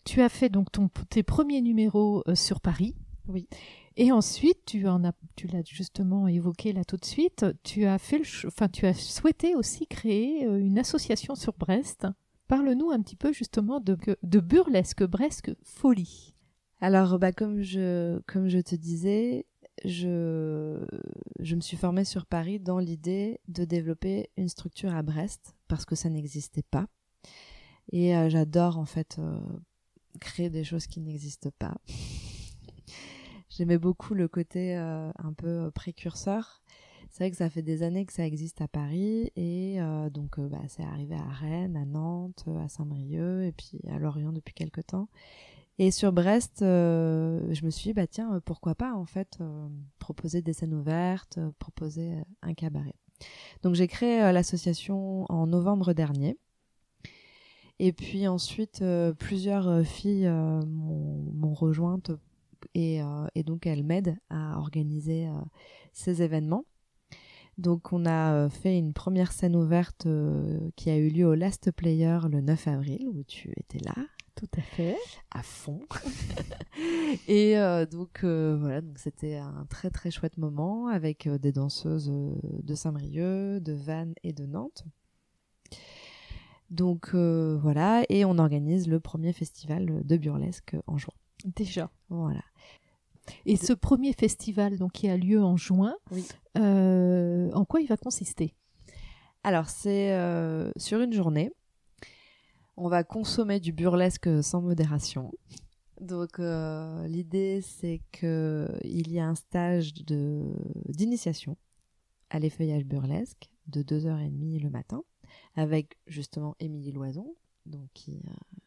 Tu 0.03 0.21
as 0.21 0.29
fait 0.29 0.49
donc 0.49 0.71
ton, 0.71 0.89
tes 1.09 1.23
premiers 1.23 1.61
numéros 1.61 2.23
euh, 2.27 2.35
sur 2.35 2.61
Paris. 2.61 2.95
Oui. 3.27 3.47
Et 3.95 4.11
ensuite, 4.11 4.65
tu 4.65 4.87
en 4.87 5.03
as, 5.03 5.13
tu 5.35 5.47
l'as 5.47 5.63
justement 5.63 6.27
évoqué 6.27 6.73
là 6.73 6.83
tout 6.83 6.97
de 6.97 7.05
suite. 7.05 7.45
Tu 7.63 7.85
as 7.85 7.99
fait, 7.99 8.17
le, 8.17 8.47
enfin, 8.47 8.67
tu 8.69 8.85
as 8.85 8.93
souhaité 8.93 9.55
aussi 9.55 9.85
créer 9.87 10.45
euh, 10.45 10.59
une 10.59 10.79
association 10.79 11.35
sur 11.35 11.53
Brest. 11.53 12.07
Parle-nous 12.49 12.89
un 12.89 12.99
petit 12.99 13.15
peu 13.15 13.31
justement 13.31 13.79
de, 13.79 14.39
burlesque, 14.39 15.03
Brest 15.03 15.51
folie. 15.63 16.33
Alors, 16.81 17.19
bah, 17.19 17.31
comme 17.31 17.61
je, 17.61 18.19
te 18.61 18.75
disais, 18.75 19.45
je, 19.85 20.83
je 21.39 21.55
me 21.55 21.61
suis 21.61 21.77
formée 21.77 22.05
sur 22.05 22.25
Paris 22.25 22.59
dans 22.59 22.79
l'idée 22.79 23.39
de 23.49 23.65
développer 23.65 24.31
une 24.35 24.49
structure 24.49 24.95
à 24.95 25.03
Brest 25.03 25.55
parce 25.67 25.85
que 25.85 25.93
ça 25.93 26.09
n'existait 26.09 26.63
pas. 26.63 26.87
Et 27.91 28.17
euh, 28.17 28.29
j'adore 28.29 28.79
en 28.79 28.85
fait 28.85 29.17
euh, 29.19 29.39
créer 30.19 30.49
des 30.49 30.63
choses 30.63 30.87
qui 30.87 31.01
n'existent 31.01 31.51
pas. 31.59 31.75
J'aimais 33.51 33.77
beaucoup 33.77 34.15
le 34.15 34.27
côté 34.27 34.75
euh, 34.75 35.11
un 35.19 35.33
peu 35.33 35.69
précurseur. 35.69 36.63
C'est 37.09 37.23
vrai 37.23 37.31
que 37.31 37.37
ça 37.37 37.49
fait 37.49 37.61
des 37.61 37.83
années 37.83 38.05
que 38.05 38.13
ça 38.13 38.25
existe 38.25 38.61
à 38.61 38.67
Paris 38.67 39.31
et 39.35 39.79
donc 40.13 40.39
bah, 40.39 40.61
c'est 40.67 40.83
arrivé 40.83 41.15
à 41.15 41.27
Rennes, 41.27 41.75
à 41.75 41.83
Nantes, 41.83 42.45
à 42.63 42.69
Saint-Brieuc 42.69 43.43
et 43.43 43.51
puis 43.51 43.79
à 43.89 43.99
Lorient 43.99 44.31
depuis 44.31 44.53
quelques 44.53 44.85
temps. 44.85 45.09
Et 45.81 45.91
sur 45.91 46.11
Brest, 46.11 46.61
euh, 46.61 47.53
je 47.53 47.63
me 47.63 47.69
suis 47.69 47.89
dit, 47.89 47.93
bah 47.93 48.05
tiens, 48.05 48.33
euh, 48.35 48.39
pourquoi 48.43 48.75
pas 48.75 48.93
en 48.93 49.05
fait 49.05 49.37
euh, 49.39 49.69
proposer 49.97 50.41
des 50.41 50.51
scènes 50.51 50.73
ouvertes, 50.73 51.39
proposer 51.57 52.15
un 52.41 52.53
cabaret. 52.53 52.95
Donc 53.63 53.75
j'ai 53.75 53.87
créé 53.87 54.19
l'association 54.33 55.25
en 55.31 55.47
novembre 55.47 55.93
dernier. 55.93 56.37
Et 57.79 57.93
puis 57.93 58.27
ensuite, 58.27 58.83
plusieurs 59.19 59.85
filles 59.85 60.29
m'ont 60.29 61.53
rejointe 61.53 62.11
et, 62.73 63.01
donc 63.45 63.65
elles 63.65 63.83
m'aident 63.83 64.17
à 64.29 64.57
organiser 64.57 65.29
ces 65.93 66.21
événements. 66.21 66.65
Donc 67.59 67.93
on 67.93 68.05
a 68.05 68.49
fait 68.49 68.77
une 68.77 68.93
première 68.93 69.31
scène 69.31 69.55
ouverte 69.55 70.07
qui 70.75 70.89
a 70.89 70.97
eu 70.97 71.09
lieu 71.09 71.27
au 71.27 71.35
Last 71.35 71.71
Player 71.71 72.17
le 72.31 72.41
9 72.41 72.67
avril, 72.67 73.07
où 73.13 73.23
tu 73.23 73.51
étais 73.57 73.79
là. 73.79 73.95
Tout 74.39 74.47
à 74.57 74.61
fait. 74.61 74.95
À 75.31 75.43
fond. 75.43 75.81
et 77.27 77.57
euh, 77.57 77.85
donc 77.85 78.21
euh, 78.23 78.55
voilà, 78.57 78.79
donc 78.79 78.97
c'était 78.97 79.35
un 79.35 79.65
très 79.69 79.89
très 79.89 80.11
chouette 80.11 80.37
moment 80.37 80.87
avec 80.87 81.27
euh, 81.27 81.37
des 81.37 81.51
danseuses 81.51 82.09
de 82.09 82.73
Saint-Brieuc, 82.73 83.59
de 83.59 83.73
Vannes 83.73 84.13
et 84.23 84.31
de 84.31 84.45
Nantes. 84.45 84.85
Donc 86.69 87.13
voilà, 87.13 88.03
et 88.07 88.23
on 88.23 88.37
organise 88.37 88.87
le 88.87 89.01
premier 89.01 89.33
festival 89.33 90.05
de 90.05 90.17
burlesque 90.17 90.77
en 90.87 90.97
juin. 90.97 91.13
Déjà. 91.43 91.91
Voilà. 92.09 92.43
Et 93.45 93.55
ce 93.55 93.73
premier 93.73 94.13
festival 94.13 94.77
donc 94.77 94.93
qui 94.93 95.09
a 95.09 95.17
lieu 95.17 95.43
en 95.43 95.57
juin, 95.57 95.95
en 96.55 97.65
quoi 97.67 97.81
il 97.81 97.87
va 97.87 97.97
consister? 97.97 98.55
Alors 99.43 99.69
c'est 99.69 100.13
sur 100.77 100.99
une 101.01 101.13
journée 101.13 101.51
on 102.79 102.87
va 102.87 103.03
consommer 103.03 103.59
du 103.59 103.73
burlesque 103.73 104.41
sans 104.41 104.61
modération. 104.61 105.31
Donc 105.99 106.39
euh, 106.39 107.05
l'idée 107.07 107.59
c'est 107.61 108.01
que 108.13 108.69
il 108.85 109.11
y 109.11 109.19
a 109.19 109.27
un 109.27 109.35
stage 109.35 109.93
de 109.93 110.55
d'initiation 110.87 111.57
à 112.29 112.39
l'effeuillage 112.39 112.85
burlesque 112.85 113.49
de 113.67 113.83
2h30 113.83 114.63
le 114.63 114.69
matin 114.69 115.03
avec 115.57 115.97
justement 116.07 116.55
Émilie 116.61 116.93
Loison 116.93 117.35
donc 117.65 117.89
qui 117.93 118.21
euh, 118.25 118.59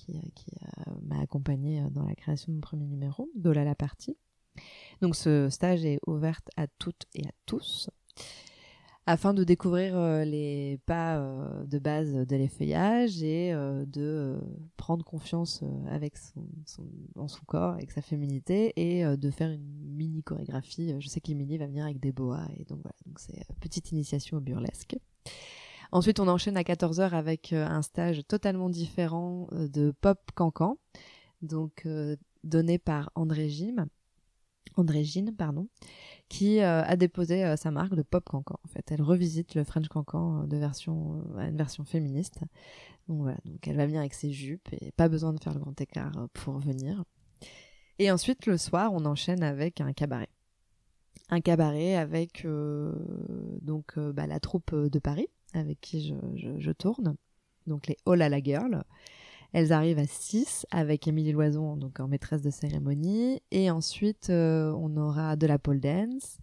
qui, 0.00 0.16
euh, 0.16 0.20
qui 0.34 0.50
m'a 1.02 1.20
accompagnée 1.20 1.82
dans 1.90 2.04
la 2.04 2.14
création 2.14 2.52
de 2.52 2.56
mon 2.56 2.60
premier 2.60 2.86
numéro 2.86 3.28
de 3.34 3.50
la 3.50 3.74
partie. 3.74 4.16
Donc 5.00 5.16
ce 5.16 5.48
stage 5.48 5.84
est 5.84 5.98
ouvert 6.06 6.40
à 6.56 6.66
toutes 6.66 7.04
et 7.14 7.26
à 7.26 7.30
tous 7.46 7.88
afin 9.10 9.34
de 9.34 9.44
découvrir 9.44 9.96
euh, 9.96 10.24
les 10.24 10.78
pas 10.86 11.18
euh, 11.18 11.64
de 11.64 11.78
base 11.78 12.12
de 12.12 12.36
l'effeuillage 12.36 13.22
et 13.22 13.52
euh, 13.52 13.84
de 13.86 14.38
prendre 14.76 15.04
confiance 15.04 15.64
avec 15.88 16.16
son, 16.16 16.44
son 16.66 17.40
corps, 17.46 17.74
avec 17.74 17.90
sa 17.90 18.02
féminité 18.02 18.72
et 18.76 19.04
de 19.04 19.30
faire 19.30 19.50
une 19.50 19.66
mini 19.96 20.22
chorégraphie. 20.22 20.94
Je 21.00 21.08
sais 21.08 21.20
qu'Emilie 21.20 21.58
va 21.58 21.66
venir 21.66 21.84
avec 21.84 22.00
des 22.00 22.12
boas 22.12 22.46
et 22.56 22.64
donc 22.64 22.80
voilà, 22.82 22.96
donc 23.06 23.18
c'est 23.18 23.44
petite 23.60 23.90
initiation 23.92 24.38
au 24.38 24.40
burlesque. 24.40 24.96
Ensuite, 25.92 26.20
on 26.20 26.28
enchaîne 26.28 26.56
à 26.56 26.62
14h 26.62 27.10
avec 27.10 27.52
un 27.52 27.82
stage 27.82 28.22
totalement 28.28 28.70
différent 28.70 29.48
de 29.52 29.92
pop 30.00 30.18
cancan, 30.34 30.78
donc 31.42 31.86
donné 32.44 32.78
par 32.78 33.10
André 33.14 33.48
Jim, 33.48 33.86
André 34.76 35.04
Gine, 35.04 35.34
pardon, 35.36 35.68
qui 36.28 36.60
euh, 36.60 36.82
a 36.82 36.96
déposé 36.96 37.44
euh, 37.44 37.56
sa 37.56 37.70
marque 37.70 37.94
de 37.94 38.02
pop 38.02 38.24
cancan. 38.24 38.58
En 38.64 38.68
fait, 38.68 38.90
elle 38.90 39.02
revisite 39.02 39.54
le 39.54 39.64
French 39.64 39.88
cancan 39.88 40.42
euh, 40.42 40.46
de 40.46 40.56
version, 40.56 41.22
une 41.38 41.56
version 41.56 41.84
féministe. 41.84 42.40
Donc 43.08 43.22
voilà, 43.22 43.38
donc 43.44 43.66
elle 43.66 43.76
va 43.76 43.86
venir 43.86 44.00
avec 44.00 44.14
ses 44.14 44.32
jupes 44.32 44.68
et 44.72 44.92
pas 44.92 45.08
besoin 45.08 45.32
de 45.32 45.42
faire 45.42 45.54
le 45.54 45.60
grand 45.60 45.78
écart 45.80 46.28
pour 46.32 46.58
venir. 46.58 47.04
Et 47.98 48.10
ensuite, 48.10 48.46
le 48.46 48.56
soir, 48.56 48.92
on 48.92 49.04
enchaîne 49.04 49.42
avec 49.42 49.80
un 49.80 49.92
cabaret. 49.92 50.30
Un 51.28 51.40
cabaret 51.40 51.96
avec 51.96 52.46
donc 53.62 53.98
bah, 53.98 54.26
la 54.26 54.40
troupe 54.40 54.74
de 54.74 54.98
Paris 54.98 55.28
avec 55.54 55.80
qui 55.80 56.14
je, 56.58 56.70
tourne, 56.72 57.16
donc 57.66 57.86
les 57.86 57.96
All 58.06 58.22
à 58.22 58.28
la 58.28 58.42
Girl. 58.42 58.84
Elles 59.52 59.72
arrivent 59.72 59.98
à 59.98 60.06
6 60.06 60.66
avec 60.70 61.08
Émilie 61.08 61.32
Loison 61.32 61.76
donc 61.76 61.98
en 62.00 62.08
maîtresse 62.08 62.42
de 62.42 62.50
cérémonie. 62.50 63.40
Et 63.50 63.70
ensuite 63.70 64.30
euh, 64.30 64.72
on 64.76 64.96
aura 64.96 65.36
de 65.36 65.46
la 65.46 65.58
pole 65.58 65.80
dance, 65.80 66.38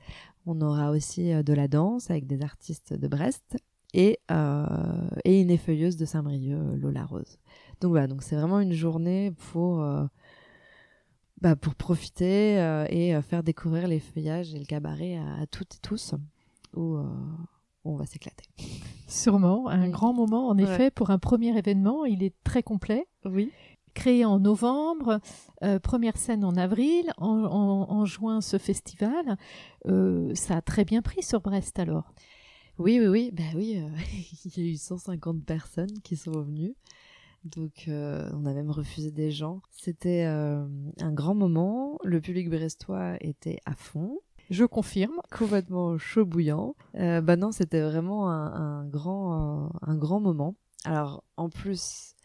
on 0.46 0.60
aura 0.62 0.92
aussi 0.92 1.32
euh, 1.32 1.44
de 1.44 1.54
la 1.54 1.68
danse 1.68 2.10
avec 2.12 2.28
des 2.28 2.42
artistes 2.42 2.94
de 2.94 3.08
Brest. 3.08 3.58
Et, 3.94 4.20
euh, 4.32 5.10
et 5.24 5.42
une 5.42 5.50
effeuilleuse 5.50 5.96
de 5.96 6.06
Saint-Brieuc, 6.06 6.76
Lola 6.76 7.06
Rose. 7.06 7.40
Donc 7.80 7.92
voilà, 7.92 8.08
donc 8.08 8.22
c'est 8.22 8.36
vraiment 8.36 8.60
une 8.60 8.74
journée 8.74 9.32
pour 9.50 9.82
bah, 11.42 11.56
pour 11.56 11.74
profiter 11.74 12.58
et 12.90 13.20
faire 13.22 13.44
découvrir 13.44 13.88
les 13.88 14.00
feuillages 14.00 14.54
et 14.54 14.60
le 14.60 14.66
cabaret 14.66 15.16
à, 15.16 15.48
toutes 15.48 15.76
et 15.76 15.80
tous. 15.82 16.16
Où, 16.76 16.98
on 17.90 17.96
va 17.96 18.06
s'éclater. 18.06 18.46
Sûrement, 19.08 19.70
un 19.70 19.90
grand 19.90 20.14
moment 20.14 20.50
en 20.50 20.58
effet 20.58 20.92
pour 20.92 21.12
un 21.12 21.18
premier 21.18 21.58
événement. 21.58 22.04
Il 22.06 22.24
est 22.24 22.36
très 22.44 22.62
complet. 22.62 23.08
Oui. 23.24 23.52
Créé 23.94 24.26
en 24.26 24.40
novembre, 24.40 25.20
euh, 25.64 25.80
première 25.80 26.18
scène 26.18 26.44
en 26.44 26.56
avril, 26.56 27.12
en, 27.18 28.06
juin 28.06 28.42
ce 28.42 28.58
festival. 28.58 29.38
Euh, 29.88 30.36
ça 30.36 30.58
a 30.58 30.62
très 30.62 30.86
bien 30.86 31.02
pris 31.02 31.24
sur 31.24 31.42
Brest 31.42 31.80
alors. 31.80 32.14
Oui, 32.78 33.00
oui, 33.00 33.08
oui. 33.08 33.32
Bah 33.34 33.44
oui, 33.56 33.78
euh, 33.78 33.90
il 34.46 34.64
y 34.64 34.68
a 34.68 34.72
eu 34.72 34.76
150 34.76 35.44
personnes 35.46 36.00
qui 36.04 36.16
sont 36.16 36.44
venues. 36.44 36.76
Donc 37.46 37.86
on 37.88 38.46
a 38.46 38.54
même 38.54 38.72
refusé 38.72 39.10
des 39.10 39.32
gens. 39.32 39.62
C'était 39.72 40.26
un 40.26 41.12
grand 41.14 41.34
moment. 41.34 41.98
Le 42.04 42.20
public 42.20 42.50
brestois 42.50 43.16
était 43.22 43.60
à 43.66 43.74
fond. 43.74 44.20
Je 44.50 44.64
confirme. 44.66 45.20
Complètement 45.32 45.98
chaud 45.98 46.26
bouillant. 46.26 46.76
Euh, 46.96 47.22
bah 47.22 47.36
non, 47.36 47.52
c'était 47.52 47.82
vraiment 47.82 48.30
un, 48.30 48.86
grand, 48.86 49.66
euh, 49.66 49.70
un 49.82 49.96
grand 49.96 50.20
moment. 50.20 50.56
Alors, 50.86 51.24
en 51.36 51.50
plus, 51.50 52.16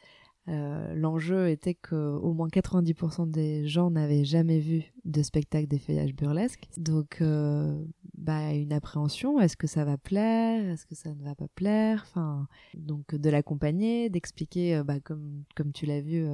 euh, 0.48 0.94
l'enjeu 0.94 1.48
était 1.48 1.74
que 1.74 1.96
au 1.96 2.32
moins 2.32 2.48
90% 2.48 3.28
des 3.30 3.66
gens 3.66 3.90
n'avaient 3.90 4.24
jamais 4.24 4.60
vu 4.60 4.92
de 5.04 5.22
spectacle 5.22 5.66
d'effeuillage 5.66 6.14
burlesque. 6.14 6.68
Donc, 6.76 7.18
euh, 7.20 7.84
bah, 8.14 8.52
une 8.52 8.72
appréhension. 8.72 9.40
Est-ce 9.40 9.56
que 9.56 9.66
ça 9.66 9.84
va 9.84 9.98
plaire? 9.98 10.64
Est-ce 10.70 10.86
que 10.86 10.94
ça 10.94 11.12
ne 11.14 11.24
va 11.24 11.34
pas 11.34 11.48
plaire? 11.56 12.04
Enfin, 12.08 12.46
donc 12.74 13.16
de 13.16 13.30
l'accompagner, 13.30 14.10
d'expliquer, 14.10 14.80
bah, 14.84 15.00
comme 15.00 15.42
comme 15.56 15.72
tu 15.72 15.86
l'as 15.86 16.00
vu 16.00 16.24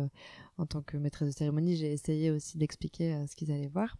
en 0.59 0.66
tant 0.66 0.83
que 0.83 0.98
maîtresse 0.98 1.29
de 1.29 1.35
cérémonie, 1.35 1.77
j'ai 1.77 1.92
essayé 1.92 2.31
aussi 2.31 2.59
d'expliquer 2.59 3.24
ce 3.27 3.35
qu'ils 3.37 3.53
allaient 3.53 3.68
voir. 3.68 3.96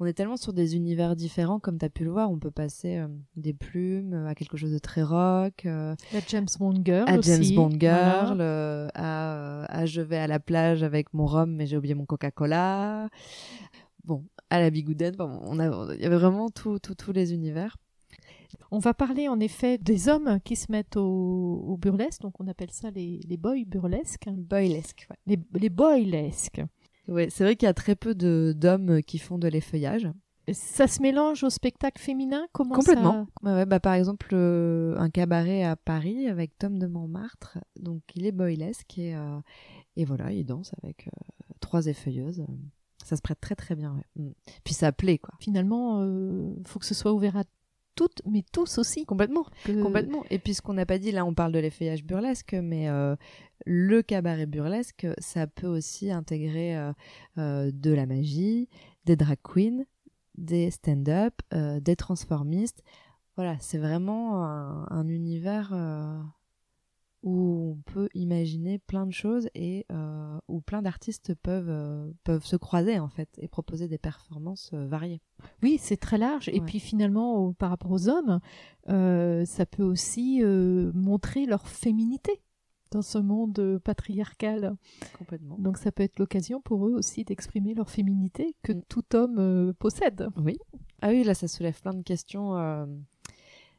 On 0.00 0.06
est 0.06 0.12
tellement 0.12 0.36
sur 0.36 0.52
des 0.52 0.76
univers 0.76 1.16
différents, 1.16 1.58
comme 1.58 1.78
tu 1.78 1.84
as 1.84 1.90
pu 1.90 2.04
le 2.04 2.10
voir. 2.10 2.30
On 2.30 2.38
peut 2.38 2.50
passer 2.50 3.02
des 3.36 3.52
plumes 3.52 4.14
à 4.26 4.34
quelque 4.34 4.56
chose 4.56 4.72
de 4.72 4.78
très 4.78 5.02
rock. 5.02 5.66
à 5.66 5.96
James 6.28 6.46
Bond 6.58 6.82
Girl. 6.84 7.08
À 7.08 7.18
aussi. 7.18 7.30
James 7.30 7.56
Bond 7.56 7.78
Girl. 7.78 8.40
à, 8.40 9.64
à, 9.64 9.86
je 9.86 10.00
vais 10.00 10.18
à 10.18 10.26
la 10.26 10.38
plage 10.38 10.82
avec 10.82 11.12
mon 11.14 11.26
rhum, 11.26 11.54
mais 11.54 11.66
j'ai 11.66 11.76
oublié 11.76 11.94
mon 11.94 12.06
Coca-Cola. 12.06 13.08
Bon, 14.04 14.24
à 14.50 14.60
la 14.60 14.70
Bigouden. 14.70 15.14
on 15.18 15.58
a, 15.58 15.94
il 15.94 16.00
y 16.00 16.06
avait 16.06 16.16
vraiment 16.16 16.48
tous 16.48 16.80
les 17.12 17.32
univers. 17.32 17.76
On 18.70 18.78
va 18.78 18.94
parler 18.94 19.28
en 19.28 19.40
effet 19.40 19.78
des 19.78 20.08
hommes 20.08 20.40
qui 20.44 20.56
se 20.56 20.70
mettent 20.70 20.96
au, 20.96 21.76
burlesque, 21.80 22.22
donc 22.22 22.40
on 22.40 22.48
appelle 22.48 22.70
ça 22.70 22.90
les, 22.90 23.20
les 23.26 23.36
boys 23.36 23.64
burlesques. 23.66 24.28
Boylesques, 24.28 25.08
les, 25.26 25.38
les 25.54 25.68
boylesques. 25.68 26.62
Ouais, 27.08 27.28
c'est 27.30 27.44
vrai 27.44 27.56
qu'il 27.56 27.66
y 27.66 27.70
a 27.70 27.74
très 27.74 27.96
peu 27.96 28.14
d'hommes 28.14 29.02
qui 29.02 29.18
font 29.18 29.38
de 29.38 29.48
l'effeuillage. 29.48 30.08
Ça 30.52 30.86
se 30.86 31.02
mélange 31.02 31.44
au 31.44 31.50
spectacle 31.50 32.00
féminin? 32.00 32.46
Comment 32.52 32.74
Complètement. 32.74 33.26
Ouais, 33.42 33.66
bah, 33.66 33.80
par 33.80 33.94
exemple, 33.94 34.28
euh, 34.32 34.96
un 34.98 35.10
cabaret 35.10 35.62
à 35.64 35.76
Paris 35.76 36.26
avec 36.26 36.56
Tom 36.58 36.78
de 36.78 36.86
Montmartre. 36.86 37.58
Donc, 37.78 38.02
il 38.14 38.26
est 38.26 38.32
boylesque 38.32 38.98
et, 38.98 39.14
euh, 39.14 39.40
et 39.96 40.04
voilà, 40.04 40.32
il 40.32 40.44
danse 40.44 40.72
avec 40.82 41.08
euh, 41.08 41.54
trois 41.60 41.86
effeuilleuses. 41.86 42.44
Ça 43.04 43.16
se 43.16 43.22
prête 43.22 43.40
très 43.40 43.56
très 43.56 43.74
bien. 43.74 44.00
Mm. 44.16 44.30
Puis 44.64 44.74
ça 44.74 44.92
plaît 44.92 45.18
quoi. 45.18 45.34
Finalement, 45.40 46.02
il 46.04 46.66
faut 46.66 46.78
que 46.78 46.86
ce 46.86 46.94
soit 46.94 47.12
ouvert 47.12 47.36
à 47.36 47.44
toutes, 47.98 48.22
mais 48.24 48.44
tous 48.52 48.78
aussi. 48.78 49.04
Complètement. 49.04 49.44
Complètement. 49.66 50.24
Et 50.30 50.38
puis 50.38 50.54
ce 50.54 50.62
qu'on 50.62 50.74
n'a 50.74 50.86
pas 50.86 50.98
dit, 50.98 51.10
là 51.10 51.24
on 51.24 51.34
parle 51.34 51.50
de 51.50 51.58
l'effeuillage 51.58 52.04
burlesque, 52.04 52.54
mais 52.54 52.88
euh, 52.88 53.16
le 53.66 54.02
cabaret 54.02 54.46
burlesque, 54.46 55.04
ça 55.18 55.48
peut 55.48 55.66
aussi 55.66 56.12
intégrer 56.12 56.76
euh, 56.76 56.92
euh, 57.38 57.70
de 57.74 57.90
la 57.90 58.06
magie, 58.06 58.68
des 59.04 59.16
drag 59.16 59.38
queens, 59.42 59.84
des 60.36 60.70
stand-up, 60.70 61.34
des 61.52 61.96
transformistes. 61.96 62.84
Voilà, 63.34 63.56
c'est 63.58 63.78
vraiment 63.78 64.44
un 64.44 65.08
univers 65.08 65.72
où 67.22 67.76
on 67.76 67.92
peut 67.92 68.08
imaginer 68.14 68.78
plein 68.78 69.06
de 69.06 69.12
choses 69.12 69.48
et 69.54 69.86
euh, 69.90 70.38
où 70.46 70.60
plein 70.60 70.82
d'artistes 70.82 71.34
peuvent, 71.34 71.68
euh, 71.68 72.10
peuvent 72.24 72.44
se 72.44 72.56
croiser 72.56 72.98
en 72.98 73.08
fait 73.08 73.28
et 73.38 73.48
proposer 73.48 73.88
des 73.88 73.98
performances 73.98 74.70
euh, 74.72 74.86
variées. 74.86 75.20
Oui, 75.62 75.78
c'est 75.80 75.96
très 75.96 76.18
large. 76.18 76.48
Et 76.48 76.60
puis 76.60 76.80
finalement, 76.80 77.52
par 77.52 77.70
rapport 77.70 77.92
aux 77.92 78.08
hommes, 78.08 78.40
ça 78.86 79.66
peut 79.66 79.84
aussi 79.84 80.42
montrer 80.42 81.46
leur 81.46 81.68
féminité 81.68 82.40
dans 82.90 83.02
ce 83.02 83.18
monde 83.18 83.80
patriarcal. 83.84 84.76
Complètement. 85.16 85.56
Donc 85.58 85.78
ça 85.78 85.92
peut 85.92 86.02
être 86.02 86.18
l'occasion 86.18 86.60
pour 86.60 86.88
eux 86.88 86.92
aussi 86.92 87.24
d'exprimer 87.24 87.74
leur 87.74 87.88
féminité 87.88 88.56
que 88.62 88.72
mm. 88.72 88.82
tout 88.88 89.14
homme 89.14 89.72
possède. 89.78 90.28
Oui. 90.36 90.58
Ah 91.02 91.10
oui, 91.10 91.22
là 91.22 91.34
ça 91.34 91.46
soulève 91.46 91.80
plein 91.80 91.94
de 91.94 92.02
questions 92.02 92.54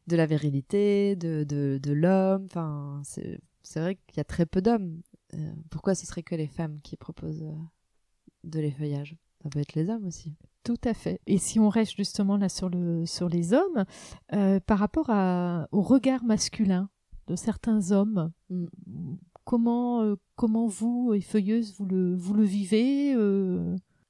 de 0.10 0.15
la 0.17 0.26
virilité, 0.26 1.15
de, 1.15 1.45
de, 1.45 1.80
de 1.82 1.93
l'homme. 1.93 2.45
Enfin, 2.45 3.02
c'est 3.06 3.80
vrai 3.80 3.95
qu'il 3.95 4.17
y 4.17 4.19
a 4.19 4.26
très 4.26 4.45
peu 4.45 4.62
d'hommes. 4.62 5.02
Euh, 5.36 5.54
pourquoi 5.69 5.95
ce 5.95 6.06
serait 6.06 6.24
que 6.24 6.36
les 6.36 6.48
femmes 6.48 6.80
qui 6.84 6.98
proposent 6.98 7.43
euh, 7.43 7.56
de 8.43 8.60
l'effeuillage? 8.60 9.15
Ça 9.41 9.50
peut 9.50 9.60
être 9.60 9.76
les 9.76 9.89
hommes 9.89 10.06
aussi. 10.06 10.34
Tout 10.63 10.82
à 10.84 10.93
fait. 10.93 11.22
Et 11.28 11.38
si 11.38 11.60
on 11.60 11.69
reste 11.69 11.95
justement 11.95 12.36
là 12.36 12.50
sur, 12.50 12.67
le, 12.69 13.06
sur 13.06 13.30
les 13.30 13.54
hommes, 13.54 13.86
euh, 14.34 14.60
par 14.60 14.80
rapport 14.80 15.10
à, 15.10 15.67
au 15.72 15.82
regard 15.82 16.24
masculin 16.26 16.89
de 17.28 17.36
certains 17.36 17.91
hommes, 17.91 18.32
mm. 18.50 18.65
comment, 19.45 20.15
comment 20.36 20.67
vous, 20.67 21.13
effeuilleuse, 21.13 21.76
vous 21.78 21.86
le, 21.86 22.15
vous 22.15 22.34
le 22.34 22.43
vivez 22.43 23.15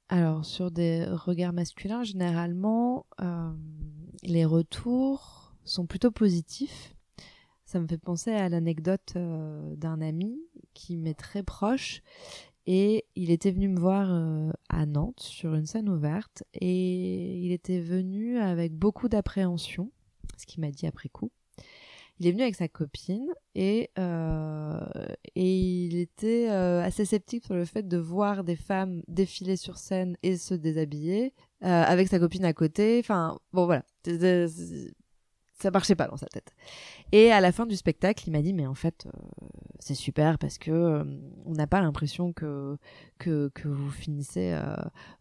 Alors, 0.08 0.44
sur 0.44 0.70
des 0.70 1.04
regards 1.04 1.52
masculins, 1.52 2.02
généralement, 2.02 3.06
les 4.22 4.44
retours 4.44 5.39
sont 5.70 5.86
plutôt 5.86 6.10
positifs. 6.10 6.94
Ça 7.64 7.78
me 7.78 7.86
fait 7.86 7.98
penser 7.98 8.32
à 8.32 8.48
l'anecdote 8.48 9.12
euh, 9.16 9.76
d'un 9.76 10.00
ami 10.00 10.40
qui 10.74 10.96
m'est 10.96 11.14
très 11.14 11.42
proche 11.42 12.02
et 12.66 13.04
il 13.14 13.30
était 13.30 13.52
venu 13.52 13.68
me 13.68 13.78
voir 13.78 14.08
euh, 14.10 14.50
à 14.68 14.86
Nantes 14.86 15.20
sur 15.20 15.54
une 15.54 15.66
scène 15.66 15.88
ouverte 15.88 16.42
et 16.54 17.38
il 17.38 17.52
était 17.52 17.80
venu 17.80 18.38
avec 18.38 18.74
beaucoup 18.74 19.08
d'appréhension, 19.08 19.92
ce 20.36 20.46
qu'il 20.46 20.60
m'a 20.60 20.70
dit 20.70 20.86
après 20.86 21.08
coup. 21.08 21.30
Il 22.18 22.26
est 22.26 22.32
venu 22.32 22.42
avec 22.42 22.56
sa 22.56 22.68
copine 22.68 23.28
et, 23.54 23.90
euh, 23.98 24.80
et 25.36 25.86
il 25.86 25.96
était 25.96 26.48
assez 26.48 27.06
sceptique 27.06 27.46
sur 27.46 27.54
le 27.54 27.64
fait 27.64 27.88
de 27.88 27.96
voir 27.96 28.44
des 28.44 28.56
femmes 28.56 29.00
défiler 29.08 29.56
sur 29.56 29.78
scène 29.78 30.18
et 30.22 30.36
se 30.36 30.52
déshabiller 30.52 31.32
avec 31.62 32.08
sa 32.08 32.18
copine 32.18 32.44
à 32.44 32.52
côté. 32.52 32.98
Enfin, 33.02 33.38
bon 33.54 33.64
voilà 33.64 33.84
ça 35.60 35.70
marchait 35.70 35.94
pas 35.94 36.06
dans 36.06 36.16
sa 36.16 36.26
tête. 36.26 36.54
Et 37.12 37.32
à 37.32 37.40
la 37.40 37.52
fin 37.52 37.66
du 37.66 37.76
spectacle, 37.76 38.24
il 38.26 38.30
m'a 38.32 38.42
dit 38.42 38.52
mais 38.52 38.66
en 38.66 38.74
fait 38.74 39.06
euh, 39.06 39.10
c'est 39.78 39.94
super 39.94 40.38
parce 40.38 40.58
que 40.58 40.70
euh, 40.70 41.04
on 41.44 41.52
n'a 41.52 41.66
pas 41.66 41.80
l'impression 41.80 42.32
que, 42.32 42.76
que, 43.18 43.50
vous 43.64 43.90
finissez 43.90 44.52
euh, 44.52 44.74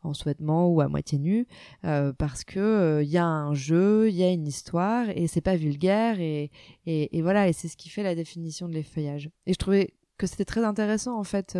en 0.03 0.13
souhaitement 0.13 0.69
ou 0.69 0.81
à 0.81 0.87
moitié 0.87 1.19
nu 1.19 1.47
parce 1.81 2.43
que 2.43 3.01
il 3.03 3.09
y 3.09 3.17
a 3.17 3.25
un 3.25 3.53
jeu, 3.53 4.09
il 4.09 4.15
y 4.15 4.23
a 4.23 4.31
une 4.31 4.47
histoire 4.47 5.09
et 5.09 5.27
c'est 5.27 5.41
pas 5.41 5.55
vulgaire 5.55 6.19
et, 6.19 6.51
et 6.85 7.21
voilà 7.21 7.47
et 7.47 7.53
c'est 7.53 7.67
ce 7.67 7.77
qui 7.77 7.89
fait 7.89 8.03
la 8.03 8.15
définition 8.15 8.67
de 8.67 8.73
l'effeuillage. 8.73 9.29
Et 9.45 9.53
je 9.53 9.57
trouvais 9.57 9.93
que 10.17 10.27
c'était 10.27 10.45
très 10.45 10.63
intéressant 10.63 11.17
en 11.17 11.23
fait 11.23 11.57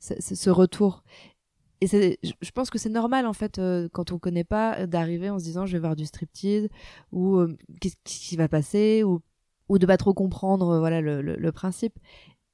ce 0.00 0.50
retour 0.50 1.02
et 1.80 2.18
je 2.22 2.50
pense 2.50 2.70
que 2.70 2.78
c'est 2.78 2.88
normal 2.88 3.26
en 3.26 3.32
fait 3.32 3.58
euh, 3.58 3.88
quand 3.92 4.12
on 4.12 4.18
connaît 4.18 4.44
pas 4.44 4.86
d'arriver 4.86 5.30
en 5.30 5.38
se 5.38 5.44
disant 5.44 5.66
je 5.66 5.72
vais 5.72 5.78
voir 5.78 5.96
du 5.96 6.06
striptease 6.06 6.68
ou 7.12 7.36
euh, 7.36 7.56
qu'est-ce 7.80 7.96
qui 8.04 8.36
va 8.36 8.48
passer 8.48 9.04
ou 9.04 9.20
ou 9.68 9.78
de 9.78 9.86
pas 9.86 9.96
trop 9.96 10.14
comprendre 10.14 10.70
euh, 10.70 10.78
voilà 10.80 11.00
le, 11.00 11.20
le, 11.20 11.52
principe. 11.52 11.98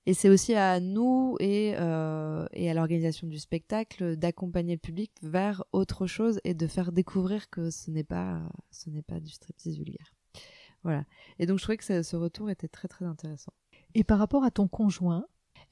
Et 0.07 0.13
c'est 0.13 0.29
aussi 0.29 0.55
à 0.55 0.81
nous 0.81 1.37
et 1.41 1.69
et 1.71 2.71
à 2.71 2.75
l'organisation 2.75 3.27
du 3.27 3.39
spectacle 3.39 4.17
d'accompagner 4.17 4.75
le 4.75 4.81
public 4.81 5.13
vers 5.23 5.65
autre 5.73 6.07
chose 6.07 6.41
et 6.45 6.53
de 6.53 6.67
faire 6.67 6.93
découvrir 6.93 7.49
que 7.49 7.71
ce 7.71 7.91
n'est 7.91 8.05
pas 8.05 8.43
ce 8.71 8.91
n'est 8.91 9.03
pas 9.03 9.21
du 9.21 9.31
striptease 9.31 9.79
vulgaire. 9.79 10.13
Voilà. 10.83 11.05
Et 11.39 11.47
donc 11.47 11.59
je 11.59 11.63
trouvais 11.63 11.79
que 11.79 12.03
ce 12.03 12.17
retour 12.17 12.51
était 12.51 12.69
très 12.69 12.89
très 12.89 13.07
intéressant. 13.07 13.55
Et 13.95 14.05
par 14.05 14.19
rapport 14.19 14.45
à 14.45 14.51
ton 14.51 14.69
conjoint 14.69 15.25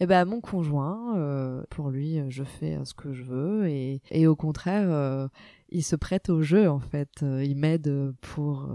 eh 0.03 0.07
ben, 0.07 0.25
mon 0.25 0.41
conjoint, 0.41 1.17
euh, 1.17 1.63
pour 1.71 1.91
lui, 1.91 2.19
euh, 2.19 2.27
je 2.29 2.43
fais 2.43 2.75
euh, 2.75 2.85
ce 2.85 2.93
que 2.93 3.13
je 3.13 3.23
veux 3.23 3.69
et, 3.69 4.03
et 4.11 4.27
au 4.27 4.35
contraire, 4.35 5.29
il 5.69 5.85
se 5.85 5.95
prête 5.95 6.29
au 6.29 6.43
jeu 6.43 6.69
en 6.69 6.81
fait. 6.81 7.23
il 7.23 7.57
m'aide 7.57 8.13
pour 8.21 8.69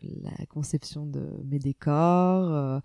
la 0.00 0.46
conception 0.46 1.06
de 1.06 1.28
mes 1.44 1.58
décors. 1.58 2.80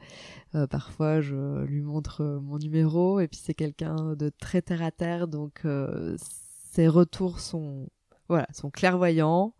parfois, 0.71 1.21
je 1.21 1.63
lui 1.65 1.81
montre 1.81 2.39
mon 2.41 2.57
numéro 2.57 3.19
et 3.19 3.27
puis 3.27 3.39
c'est 3.39 3.53
quelqu'un 3.53 4.15
de 4.15 4.29
très 4.29 4.63
terre 4.63 4.81
à 4.81 4.89
terre, 4.89 5.27
donc 5.27 5.61
ses 6.71 6.87
retours 6.87 7.39
sont 7.39 7.87
voilà 8.29 8.47
sont 8.51 8.71
clairvoyants. 8.71 9.53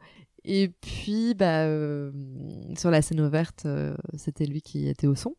Et 0.46 0.70
puis, 0.82 1.36
bah, 1.36 1.66
sur 2.76 2.90
la 2.90 3.04
scène 3.04 3.22
ouverte, 3.22 3.68
c'était 4.16 4.46
lui 4.46 4.64
qui 4.64 4.88
était 4.88 5.08
au 5.08 5.16
son. 5.16 5.36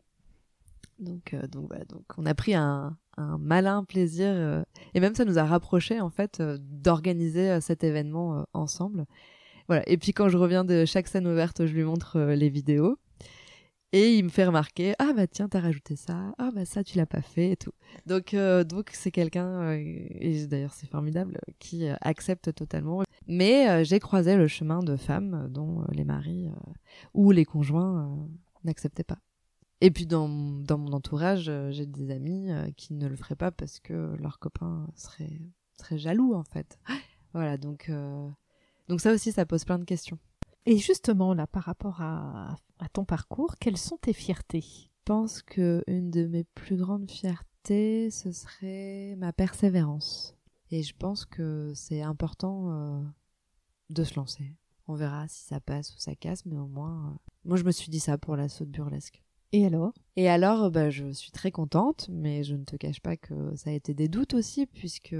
Donc, 1.01 1.33
euh, 1.33 1.47
donc, 1.47 1.71
donc 1.89 2.03
on 2.17 2.25
a 2.25 2.33
pris 2.35 2.53
un, 2.53 2.95
un 3.17 3.37
malin 3.39 3.83
plaisir 3.83 4.27
euh, 4.29 4.63
et 4.93 4.99
même 4.99 5.15
ça 5.15 5.25
nous 5.25 5.39
a 5.39 5.43
rapprochés 5.43 5.99
en 5.99 6.11
fait 6.11 6.39
euh, 6.39 6.57
d'organiser 6.61 7.59
cet 7.59 7.83
événement 7.83 8.45
ensemble. 8.53 9.05
Voilà. 9.67 9.87
Et 9.89 9.97
puis 9.97 10.13
quand 10.13 10.29
je 10.29 10.37
reviens 10.37 10.63
de 10.63 10.85
chaque 10.85 11.07
scène 11.07 11.27
ouverte, 11.27 11.65
je 11.65 11.73
lui 11.73 11.83
montre 11.83 12.19
les 12.19 12.49
vidéos 12.49 12.97
et 13.93 14.15
il 14.15 14.23
me 14.23 14.29
fait 14.29 14.45
remarquer 14.45 14.93
ah 14.99 15.11
bah 15.15 15.27
tiens 15.27 15.49
t'as 15.49 15.59
rajouté 15.59 15.97
ça 15.97 16.33
ah 16.37 16.49
bah 16.55 16.63
ça 16.63 16.83
tu 16.83 16.97
l'as 16.97 17.05
pas 17.05 17.21
fait 17.21 17.51
et 17.51 17.57
tout. 17.57 17.73
Donc 18.05 18.35
donc 18.67 18.91
c'est 18.93 19.11
quelqu'un 19.11 19.73
et 19.73 20.45
d'ailleurs 20.47 20.73
c'est 20.73 20.89
formidable 20.89 21.39
qui 21.59 21.87
accepte 22.01 22.53
totalement. 22.53 23.03
Mais 23.27 23.83
j'ai 23.85 23.99
croisé 23.99 24.35
le 24.35 24.47
chemin 24.47 24.79
de 24.79 24.95
femmes 24.97 25.47
dont 25.49 25.83
les 25.91 26.05
maris 26.05 26.47
ou 27.13 27.31
les 27.31 27.45
conjoints 27.45 28.17
n'acceptaient 28.63 29.03
pas. 29.03 29.19
Et 29.83 29.89
puis 29.89 30.05
dans, 30.05 30.29
dans 30.29 30.77
mon 30.77 30.93
entourage, 30.93 31.49
euh, 31.49 31.71
j'ai 31.71 31.87
des 31.87 32.11
amis 32.11 32.51
euh, 32.51 32.69
qui 32.77 32.93
ne 32.93 33.07
le 33.07 33.15
feraient 33.15 33.35
pas 33.35 33.49
parce 33.49 33.79
que 33.79 34.15
leurs 34.19 34.37
copains 34.37 34.87
seraient, 34.95 35.41
seraient 35.73 35.97
jaloux 35.97 36.33
en 36.33 36.43
fait. 36.43 36.79
Voilà, 37.33 37.55
donc, 37.55 37.87
euh, 37.87 38.27
donc 38.89 38.99
ça 38.99 39.13
aussi, 39.13 39.31
ça 39.31 39.45
pose 39.45 39.63
plein 39.63 39.79
de 39.79 39.85
questions. 39.85 40.19
Et 40.65 40.77
justement, 40.77 41.33
là, 41.33 41.47
par 41.47 41.63
rapport 41.63 42.01
à, 42.01 42.57
ton 42.91 43.05
parcours, 43.05 43.55
quelles 43.55 43.77
sont 43.77 43.95
tes 43.95 44.11
fiertés? 44.11 44.59
Je 44.59 44.89
pense 45.05 45.41
que 45.41 45.81
une 45.87 46.11
de 46.11 46.27
mes 46.27 46.43
plus 46.43 46.75
grandes 46.75 47.09
fiertés, 47.09 48.11
ce 48.11 48.33
serait 48.33 49.15
ma 49.17 49.31
persévérance. 49.31 50.35
Et 50.71 50.83
je 50.83 50.93
pense 50.93 51.23
que 51.23 51.71
c'est 51.73 52.01
important 52.01 53.01
de 53.89 54.03
se 54.03 54.15
lancer. 54.15 54.53
On 54.89 54.95
verra 54.95 55.25
si 55.29 55.45
ça 55.45 55.61
passe 55.61 55.95
ou 55.95 55.99
ça 55.99 56.13
casse, 56.15 56.45
mais 56.45 56.57
au 56.57 56.67
moins, 56.67 57.17
moi 57.45 57.55
je 57.55 57.63
me 57.63 57.71
suis 57.71 57.89
dit 57.89 58.01
ça 58.01 58.17
pour 58.17 58.35
la 58.35 58.49
saute 58.49 58.67
burlesque. 58.67 59.20
Et 59.53 59.65
alors? 59.65 59.93
Et 60.15 60.29
alors, 60.29 60.71
bah, 60.71 60.89
je 60.89 61.11
suis 61.11 61.31
très 61.31 61.51
contente, 61.51 62.07
mais 62.09 62.43
je 62.43 62.55
ne 62.55 62.63
te 62.63 62.75
cache 62.75 63.01
pas 63.01 63.17
que 63.17 63.55
ça 63.55 63.69
a 63.69 63.73
été 63.73 63.93
des 63.93 64.07
doutes 64.07 64.33
aussi, 64.33 64.65
puisque 64.65 65.15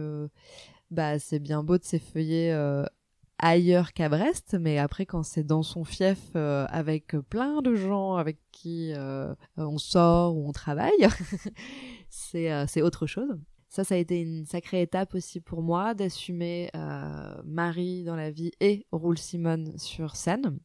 bah, 0.91 1.19
c'est 1.19 1.39
bien 1.39 1.63
beau 1.63 1.77
de 1.77 1.83
s'effeuiller 1.83 2.51
euh, 2.51 2.83
ailleurs 3.39 3.93
qu'à 3.93 4.09
Brest, 4.09 4.57
mais 4.59 4.77
après 4.77 5.05
quand 5.05 5.23
c'est 5.23 5.43
dans 5.45 5.63
son 5.63 5.85
fief 5.85 6.19
euh, 6.35 6.65
avec 6.69 7.15
plein 7.29 7.61
de 7.61 7.75
gens 7.75 8.15
avec 8.15 8.37
qui 8.51 8.91
euh, 8.93 9.33
on 9.57 9.77
sort 9.77 10.35
ou 10.35 10.47
on 10.47 10.51
travaille, 10.51 10.91
c'est 12.09 12.81
autre 12.81 13.07
chose. 13.07 13.39
Ça, 13.69 13.85
ça 13.85 13.95
a 13.95 13.97
été 13.97 14.19
une 14.19 14.45
sacrée 14.45 14.81
étape 14.81 15.15
aussi 15.15 15.39
pour 15.39 15.61
moi 15.61 15.93
d'assumer 15.93 16.69
Marie 17.45 18.03
dans 18.03 18.17
la 18.17 18.29
vie 18.29 18.51
et 18.59 18.85
Roule 18.91 19.17
Simone 19.17 19.77
sur 19.77 20.17
scène. 20.17 20.59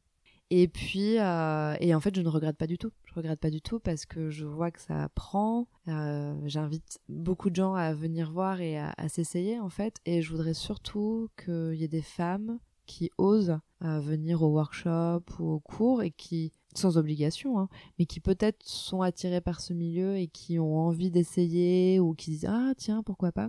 Et 0.51 0.67
puis, 0.67 1.15
et 1.15 1.95
en 1.95 2.01
fait, 2.01 2.17
je 2.17 2.21
ne 2.21 2.29
regrette 2.29 2.57
pas 2.57 2.67
du 2.67 2.79
tout. 2.79 2.91
Regrette 3.17 3.41
pas 3.41 3.49
du 3.49 3.63
tout 3.63 3.81
parce 3.81 4.05
que 4.05 4.29
je 4.29 4.45
vois 4.45 4.71
que 4.71 4.81
ça 4.81 5.09
prend. 5.15 5.67
J'invite 5.87 7.01
beaucoup 7.09 7.49
de 7.49 7.57
gens 7.57 7.73
à 7.73 7.95
venir 7.95 8.31
voir 8.31 8.61
et 8.61 8.79
à, 8.79 9.09
s'essayer 9.09 9.59
en 9.59 9.71
fait. 9.71 9.97
Et 10.05 10.21
je 10.21 10.31
voudrais 10.31 10.53
surtout 10.53 11.31
qu'il 11.43 11.77
y 11.77 11.85
ait 11.85 11.89
des 11.89 12.03
femmes 12.03 12.59
qui 12.85 13.11
osent 13.17 13.59
euh, 13.85 14.01
venir 14.01 14.43
au 14.43 14.49
workshop 14.49 15.23
ou 15.39 15.51
au 15.51 15.61
cours 15.61 16.03
et 16.03 16.11
qui, 16.11 16.53
sans 16.75 16.99
obligation, 16.99 17.59
hein, 17.59 17.69
mais 17.99 18.07
qui 18.07 18.21
peut-être 18.21 18.63
sont 18.65 19.03
attirés 19.03 19.41
par 19.41 19.61
ce 19.61 19.73
milieu 19.73 20.17
et 20.17 20.29
qui 20.29 20.59
ont 20.59 20.79
envie 20.79 21.11
d'essayer 21.11 21.99
ou 21.99 22.15
qui 22.15 22.31
disent 22.31 22.49
ah 22.49 22.73
tiens 22.77 23.03
pourquoi 23.03 23.33
pas, 23.33 23.49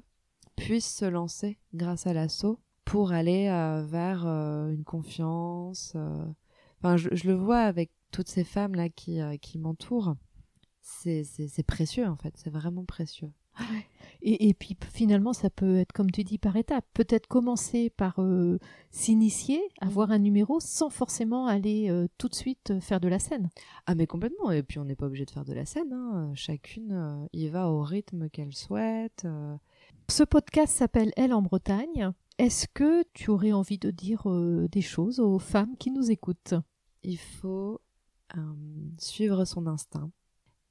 puissent 0.55 0.95
se 0.95 1.05
lancer 1.05 1.59
grâce 1.73 2.07
à 2.07 2.13
l'assaut 2.13 2.59
pour 2.83 3.11
aller 3.11 3.47
euh, 3.47 3.85
vers 3.85 4.25
euh, 4.25 4.71
une 4.71 4.83
confiance. 4.83 5.95
Enfin, 6.79 6.97
je, 6.97 7.09
le 7.27 7.33
vois 7.33 7.59
avec 7.59 7.91
toutes 8.11 8.29
ces 8.29 8.43
femmes 8.43 8.75
là 8.75 8.89
qui, 8.89 9.19
qui 9.41 9.57
m'entourent. 9.57 10.15
C'est 10.81 11.65
précieux 11.65 12.07
en 12.07 12.15
fait, 12.15 12.33
c'est 12.37 12.49
vraiment 12.49 12.85
précieux. 12.85 13.31
Et, 14.21 14.49
et, 14.49 14.53
puis 14.53 14.75
finalement, 14.91 15.33
ça 15.33 15.49
peut 15.49 15.77
être, 15.77 15.91
comme 15.91 16.11
tu 16.11 16.23
dis, 16.23 16.37
par 16.37 16.55
étapes. 16.55 16.85
Peut-être 16.93 17.27
commencer 17.27 17.89
par 17.89 18.19
euh, 18.19 18.59
s'initier, 18.91 19.61
mm. 19.81 19.87
avoir 19.87 20.11
un 20.11 20.19
numéro, 20.19 20.59
sans 20.59 20.89
forcément 20.89 21.47
aller 21.47 21.89
euh, 21.89 22.07
tout 22.17 22.27
de 22.27 22.35
suite 22.35 22.71
euh, 22.71 22.79
faire 22.79 22.99
de 22.99 23.07
la 23.07 23.19
scène. 23.19 23.49
Ah 23.85 23.95
mais 23.95 24.07
complètement. 24.07 24.51
Et 24.51 24.63
puis 24.63 24.79
on 24.79 24.85
n'est 24.85 24.95
pas 24.95 25.05
obligé 25.05 25.25
de 25.25 25.31
faire 25.31 25.45
de 25.45 25.53
la 25.53 25.65
scène. 25.65 25.93
Hein. 25.93 26.31
Chacune 26.35 27.27
y 27.33 27.47
va 27.47 27.69
au 27.69 27.81
rythme 27.83 28.29
qu'elle 28.29 28.53
souhaite. 28.53 29.27
Ce 30.09 30.23
podcast 30.23 30.75
s'appelle 30.75 31.11
Elle 31.15 31.33
en 31.33 31.41
Bretagne. 31.41 32.11
Est-ce 32.37 32.67
que 32.67 33.03
tu 33.13 33.29
aurais 33.29 33.51
envie 33.51 33.79
de 33.79 33.91
dire 33.91 34.23
des 34.69 34.81
choses 34.81 35.19
aux 35.19 35.39
femmes 35.39 35.75
qui 35.77 35.91
nous 35.91 36.11
écoutent? 36.11 36.53
Il 37.03 37.17
faut 37.17 37.81
suivre 38.97 39.45
son 39.45 39.67
instinct 39.67 40.11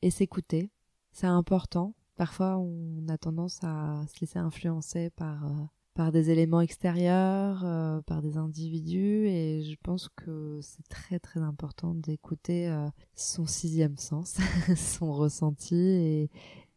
et 0.03 0.11
s'écouter. 0.11 0.71
C'est 1.13 1.27
important 1.27 1.95
Parfois, 2.17 2.57
on 2.57 3.07
a 3.09 3.19
tendance 3.19 3.63
à 3.63 4.03
se 4.09 4.21
laisser 4.21 4.39
influencer 4.39 5.11
par, 5.11 5.45
euh, 5.45 5.65
par 5.93 6.13
des 6.13 6.31
éléments 6.31 6.63
extérieurs, 6.63 7.63
euh, 7.63 8.01
par 8.01 8.23
des 8.23 8.39
individus, 8.39 9.29
et 9.29 9.63
je 9.63 9.77
pense 9.83 10.09
que 10.17 10.59
c'est 10.63 10.89
très 10.89 11.19
très 11.19 11.41
important 11.41 11.95
d'écouter 11.95 12.69
euh, 12.69 12.89
son 13.15 13.45
sixième 13.45 13.99
sens, 13.99 14.39
son 14.77 15.13
ressenti, 15.13 15.77
et, 15.77 16.31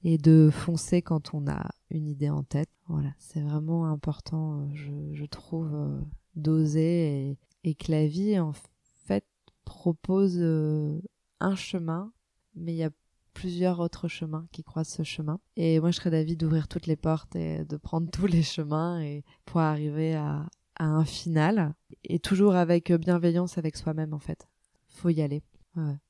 et 0.03 0.17
de 0.17 0.49
foncer 0.51 1.01
quand 1.01 1.33
on 1.33 1.47
a 1.47 1.69
une 1.89 2.07
idée 2.07 2.29
en 2.29 2.43
tête. 2.43 2.69
Voilà, 2.89 3.13
c'est 3.17 3.41
vraiment 3.41 3.85
important, 3.85 4.67
je, 4.73 5.25
trouve, 5.25 6.03
d'oser, 6.35 7.29
et, 7.29 7.37
et 7.63 7.75
que 7.75 7.93
la 7.93 8.07
vie, 8.07 8.37
en 8.37 8.51
propose 9.69 10.41
un 11.39 11.55
chemin, 11.55 12.11
mais 12.55 12.73
il 12.73 12.77
y 12.77 12.83
a 12.83 12.89
plusieurs 13.35 13.79
autres 13.79 14.07
chemins 14.07 14.47
qui 14.51 14.63
croisent 14.63 14.89
ce 14.89 15.03
chemin. 15.03 15.39
Et 15.55 15.79
moi, 15.79 15.91
je 15.91 15.97
serais 15.97 16.09
d'avis 16.09 16.35
d'ouvrir 16.35 16.67
toutes 16.67 16.87
les 16.87 16.95
portes 16.95 17.35
et 17.35 17.63
de 17.63 17.77
prendre 17.77 18.09
tous 18.11 18.25
les 18.25 18.41
chemins 18.43 18.99
et 19.01 19.23
pour 19.45 19.61
arriver 19.61 20.15
à, 20.15 20.47
un 20.81 21.03
final. 21.03 21.73
Et 22.05 22.19
toujours 22.19 22.55
avec 22.55 22.91
bienveillance 22.93 23.57
avec 23.57 23.75
soi-même, 23.75 24.13
en 24.13 24.19
fait. 24.19 24.47
Faut 24.87 25.09
y 25.09 25.21
aller. 25.21 25.43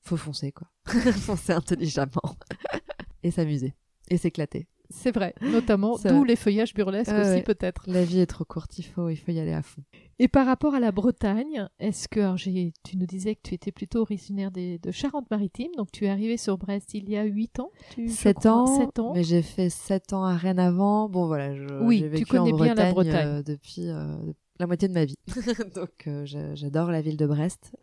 Faut 0.02 0.18
foncer, 0.18 0.52
quoi. 0.52 0.68
foncer 1.12 1.54
intelligemment. 1.54 2.38
et 3.24 3.32
s'amuser. 3.32 3.74
Et 4.10 4.18
s'éclater. 4.18 4.68
C'est 4.92 5.12
vrai, 5.12 5.36
notamment 5.42 5.98
d'où 6.04 6.24
les 6.24 6.36
feuillages 6.36 6.74
burlesques 6.74 7.12
aussi 7.12 7.44
peut-être. 7.44 7.84
La 7.88 8.04
vie 8.04 8.20
est 8.20 8.26
trop 8.26 8.46
courte, 8.46 8.80
il 8.80 8.84
faut, 8.84 9.10
il 9.10 9.18
faut 9.18 9.32
y 9.32 9.40
aller 9.40 9.54
à 9.54 9.62
fond. 9.62 9.84
Et 10.18 10.28
par 10.28 10.46
rapport 10.46 10.74
à 10.74 10.80
la 10.80 10.92
Bretagne, 10.92 11.68
est-ce 11.80 12.08
que 12.08 12.20
alors 12.20 12.36
tu 12.38 12.98
nous 12.98 13.06
disais 13.06 13.36
que 13.36 13.42
tu 13.44 13.54
étais 13.54 13.72
plutôt 13.72 14.02
originaire 14.02 14.52
des, 14.52 14.80
de 14.80 14.92
Charente-Maritime, 14.92 15.72
donc 15.78 15.92
tu 15.92 16.06
es 16.06 16.10
arrivé 16.10 16.38
sur 16.38 16.58
Brest 16.58 16.94
il 16.94 17.10
y 17.10 17.18
a 17.18 17.24
8 17.24 17.60
ans 17.60 17.72
7 18.08 18.46
ans, 18.48 18.66
7 18.66 19.00
ans, 19.00 19.14
mais 19.14 19.24
j'ai 19.24 19.42
fait 19.42 19.70
7 19.70 20.14
ans 20.14 20.24
à 20.24 20.36
Rennes 20.36 20.60
avant. 20.60 21.08
Bon 21.08 21.28
voilà, 21.28 21.56
je, 21.56 21.68
oui, 21.82 22.02
vécu 22.04 22.26
tu 22.26 22.32
connais 22.32 22.52
en 22.52 22.58
bien 22.58 22.74
la 22.74 22.92
Bretagne. 22.92 23.28
Euh, 23.28 23.44
depuis 23.44 23.90
euh, 23.90 24.18
la 24.60 24.68
moitié 24.68 24.88
de 24.88 24.94
ma 24.94 25.06
vie. 25.06 25.16
donc 25.76 26.08
euh, 26.08 26.26
j'adore 26.56 26.92
la 26.92 27.02
ville 27.02 27.18
de 27.18 27.28
Brest. 27.28 27.76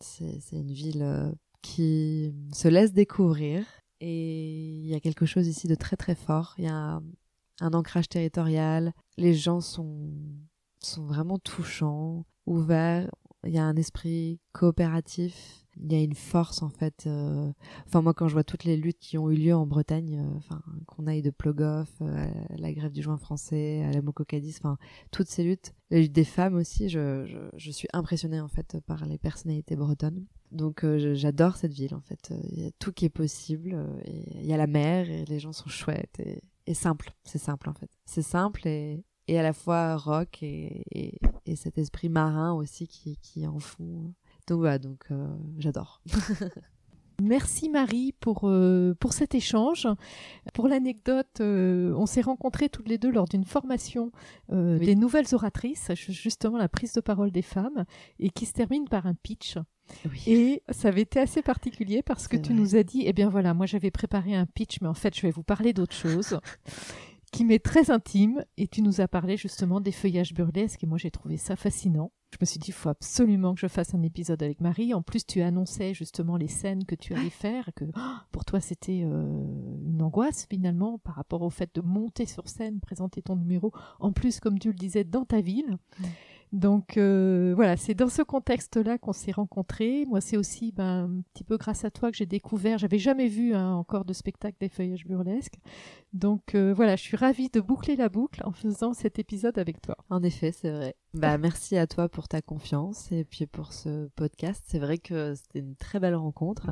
C'est, 0.00 0.40
une 0.52 0.72
ville 0.72 1.34
qui 1.62 2.34
se 2.52 2.68
laisse 2.68 2.92
découvrir 2.92 3.64
et 4.00 4.78
il 4.78 4.86
y 4.86 4.94
a 4.94 5.00
quelque 5.00 5.26
chose 5.26 5.46
ici 5.46 5.68
de 5.68 5.74
très 5.74 5.96
très 5.96 6.14
fort. 6.14 6.54
Il 6.58 6.64
y 6.64 6.68
a 6.68 7.00
un, 7.60 7.72
ancrage 7.72 8.08
territorial. 8.08 8.92
Les 9.18 9.34
gens 9.34 9.60
sont, 9.60 10.10
sont 10.80 11.04
vraiment 11.04 11.38
touchants, 11.38 12.24
ouverts. 12.46 13.10
Il 13.44 13.52
y 13.52 13.58
a 13.58 13.64
un 13.64 13.76
esprit 13.76 14.40
coopératif. 14.52 15.64
Il 15.76 15.92
y 15.92 15.96
a 15.96 16.02
une 16.02 16.14
force 16.14 16.62
en 16.62 16.68
fait. 16.68 17.04
Euh... 17.06 17.52
Enfin 17.86 18.02
moi 18.02 18.12
quand 18.12 18.28
je 18.28 18.34
vois 18.34 18.44
toutes 18.44 18.64
les 18.64 18.76
luttes 18.76 18.98
qui 18.98 19.18
ont 19.18 19.30
eu 19.30 19.36
lieu 19.36 19.54
en 19.54 19.66
Bretagne, 19.66 20.18
euh, 20.18 20.36
enfin 20.36 20.62
qu'on 20.86 21.06
aille 21.06 21.22
de 21.22 21.30
Plogoff, 21.30 21.90
euh, 22.00 22.30
la 22.56 22.72
grève 22.72 22.92
du 22.92 23.02
joint 23.02 23.16
français, 23.16 23.82
à 23.84 23.92
la 23.92 24.02
Mococadis, 24.02 24.56
enfin 24.58 24.76
toutes 25.10 25.28
ces 25.28 25.44
luttes, 25.44 25.74
la 25.90 26.00
lutte 26.00 26.12
des 26.12 26.24
femmes 26.24 26.56
aussi, 26.56 26.88
je, 26.88 27.48
je 27.54 27.70
suis 27.70 27.88
impressionnée 27.92 28.40
en 28.40 28.48
fait 28.48 28.78
par 28.86 29.06
les 29.06 29.16
personnalités 29.16 29.76
bretonnes. 29.76 30.26
Donc 30.52 30.84
euh, 30.84 31.14
j'adore 31.14 31.56
cette 31.56 31.72
ville 31.72 31.94
en 31.94 32.00
fait. 32.00 32.32
Il 32.52 32.62
y 32.64 32.66
a 32.66 32.70
tout 32.78 32.92
qui 32.92 33.04
est 33.04 33.08
possible. 33.10 33.72
euh, 33.74 34.00
Il 34.06 34.46
y 34.46 34.52
a 34.52 34.56
la 34.56 34.66
mer 34.66 35.08
et 35.08 35.24
les 35.24 35.38
gens 35.38 35.52
sont 35.52 35.68
chouettes 35.68 36.18
et, 36.20 36.42
et 36.66 36.74
simple. 36.74 37.12
C'est 37.24 37.38
simple 37.38 37.68
en 37.68 37.74
fait. 37.74 37.90
C'est 38.04 38.22
simple 38.22 38.66
et, 38.66 39.04
à 39.28 39.42
la 39.42 39.52
fois 39.52 39.96
rock 39.96 40.42
et, 40.42 40.82
et, 40.90 41.20
et 41.46 41.54
cet 41.54 41.78
esprit 41.78 42.08
marin 42.08 42.52
aussi 42.52 42.88
qui, 42.88 43.46
en 43.46 43.60
font. 43.60 44.12
Donc 44.48 44.58
voilà, 44.58 44.78
donc 44.78 45.04
euh, 45.12 45.28
j'adore. 45.58 46.02
Merci 47.20 47.68
Marie 47.68 48.12
pour, 48.20 48.48
euh, 48.48 48.94
pour 48.98 49.12
cet 49.12 49.34
échange. 49.34 49.86
Pour 50.54 50.68
l'anecdote, 50.68 51.40
euh, 51.40 51.92
on 51.96 52.06
s'est 52.06 52.20
rencontrés 52.20 52.68
toutes 52.68 52.88
les 52.88 52.98
deux 52.98 53.10
lors 53.10 53.26
d'une 53.28 53.44
formation 53.44 54.10
euh, 54.52 54.78
Oui. 54.78 54.86
des 54.86 54.96
nouvelles 54.96 55.32
oratrices, 55.32 55.90
ju- 55.94 56.12
justement 56.12 56.56
la 56.58 56.68
prise 56.68 56.92
de 56.94 57.00
parole 57.00 57.30
des 57.30 57.42
femmes, 57.42 57.84
et 58.18 58.30
qui 58.30 58.46
se 58.46 58.52
termine 58.52 58.88
par 58.88 59.06
un 59.06 59.14
pitch. 59.14 59.56
Oui. 60.08 60.22
Et 60.26 60.62
ça 60.70 60.88
avait 60.88 61.00
été 61.02 61.18
assez 61.18 61.42
particulier 61.42 62.02
parce 62.02 62.28
que 62.28 62.36
tu 62.36 62.52
vrai. 62.52 62.60
nous 62.60 62.76
as 62.76 62.82
dit, 62.84 63.02
eh 63.06 63.12
bien 63.12 63.28
voilà, 63.28 63.54
moi 63.54 63.66
j'avais 63.66 63.90
préparé 63.90 64.34
un 64.36 64.46
pitch, 64.46 64.80
mais 64.80 64.88
en 64.88 64.94
fait 64.94 65.16
je 65.16 65.22
vais 65.22 65.32
vous 65.32 65.42
parler 65.42 65.72
d'autre 65.72 65.94
chose, 65.96 66.38
qui 67.32 67.44
m'est 67.44 67.58
très 67.58 67.90
intime, 67.90 68.44
et 68.56 68.68
tu 68.68 68.82
nous 68.82 69.00
as 69.00 69.08
parlé 69.08 69.36
justement 69.36 69.80
des 69.80 69.92
feuillages 69.92 70.32
burlesques, 70.32 70.82
et 70.84 70.86
moi 70.86 70.98
j'ai 70.98 71.10
trouvé 71.10 71.36
ça 71.36 71.56
fascinant. 71.56 72.12
Je 72.32 72.36
me 72.40 72.46
suis 72.46 72.60
dit, 72.60 72.68
il 72.68 72.74
faut 72.74 72.88
absolument 72.88 73.54
que 73.54 73.60
je 73.60 73.66
fasse 73.66 73.94
un 73.94 74.02
épisode 74.02 74.42
avec 74.42 74.60
Marie. 74.60 74.94
En 74.94 75.02
plus, 75.02 75.26
tu 75.26 75.42
annonçais 75.42 75.94
justement 75.94 76.36
les 76.36 76.48
scènes 76.48 76.84
que 76.84 76.94
tu 76.94 77.12
allais 77.14 77.30
faire, 77.30 77.70
que 77.74 77.84
oh, 77.84 78.16
pour 78.30 78.44
toi 78.44 78.60
c'était 78.60 79.02
euh, 79.04 79.44
une 79.84 80.00
angoisse 80.00 80.46
finalement 80.48 80.98
par 80.98 81.16
rapport 81.16 81.42
au 81.42 81.50
fait 81.50 81.74
de 81.74 81.80
monter 81.80 82.26
sur 82.26 82.48
scène, 82.48 82.80
présenter 82.80 83.20
ton 83.20 83.36
numéro, 83.36 83.72
en 83.98 84.12
plus 84.12 84.38
comme 84.40 84.58
tu 84.58 84.68
le 84.68 84.74
disais, 84.74 85.04
dans 85.04 85.24
ta 85.24 85.40
ville. 85.40 85.76
Ouais. 86.00 86.08
Donc 86.52 86.96
euh, 86.96 87.52
voilà, 87.54 87.76
c'est 87.76 87.94
dans 87.94 88.08
ce 88.08 88.22
contexte-là 88.22 88.98
qu'on 88.98 89.12
s'est 89.12 89.30
rencontrés. 89.30 90.04
Moi, 90.06 90.20
c'est 90.20 90.36
aussi 90.36 90.72
ben, 90.72 91.04
un 91.04 91.22
petit 91.32 91.44
peu 91.44 91.56
grâce 91.56 91.84
à 91.84 91.90
toi 91.90 92.10
que 92.10 92.16
j'ai 92.16 92.26
découvert. 92.26 92.78
J'avais 92.78 92.98
jamais 92.98 93.28
vu 93.28 93.54
hein, 93.54 93.74
encore 93.74 94.04
de 94.04 94.12
spectacle 94.12 94.56
des 94.60 94.68
feuillages 94.68 95.06
burlesques. 95.06 95.58
Donc 96.12 96.54
euh, 96.54 96.72
voilà, 96.74 96.96
je 96.96 97.02
suis 97.02 97.16
ravie 97.16 97.50
de 97.50 97.60
boucler 97.60 97.94
la 97.94 98.08
boucle 98.08 98.42
en 98.44 98.52
faisant 98.52 98.94
cet 98.94 99.18
épisode 99.18 99.58
avec 99.58 99.80
toi. 99.80 99.96
En 100.08 100.22
effet, 100.22 100.50
c'est 100.50 100.70
vrai. 100.70 100.96
Bah, 101.14 101.38
merci 101.38 101.76
à 101.76 101.86
toi 101.86 102.08
pour 102.08 102.26
ta 102.26 102.42
confiance 102.42 103.12
et 103.12 103.24
puis 103.24 103.46
pour 103.46 103.72
ce 103.72 104.08
podcast. 104.16 104.64
C'est 104.66 104.80
vrai 104.80 104.98
que 104.98 105.34
c'était 105.34 105.60
une 105.60 105.76
très 105.76 106.00
belle 106.00 106.16
rencontre. 106.16 106.66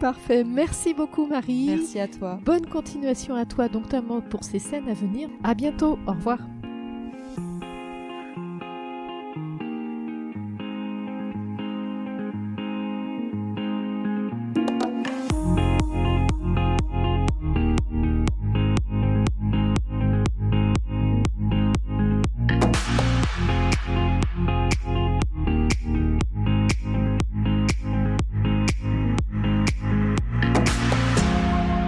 Parfait, 0.00 0.42
merci 0.42 0.92
beaucoup 0.92 1.26
Marie. 1.26 1.66
Merci 1.66 2.00
à 2.00 2.08
toi. 2.08 2.40
Bonne 2.44 2.66
continuation 2.66 3.34
à 3.34 3.46
toi, 3.46 3.68
donc 3.68 3.80
notamment 3.90 4.20
pour 4.20 4.44
ces 4.44 4.58
scènes 4.60 4.88
à 4.88 4.94
venir. 4.94 5.28
À 5.42 5.54
bientôt, 5.54 5.98
au 6.06 6.12
revoir. 6.12 6.38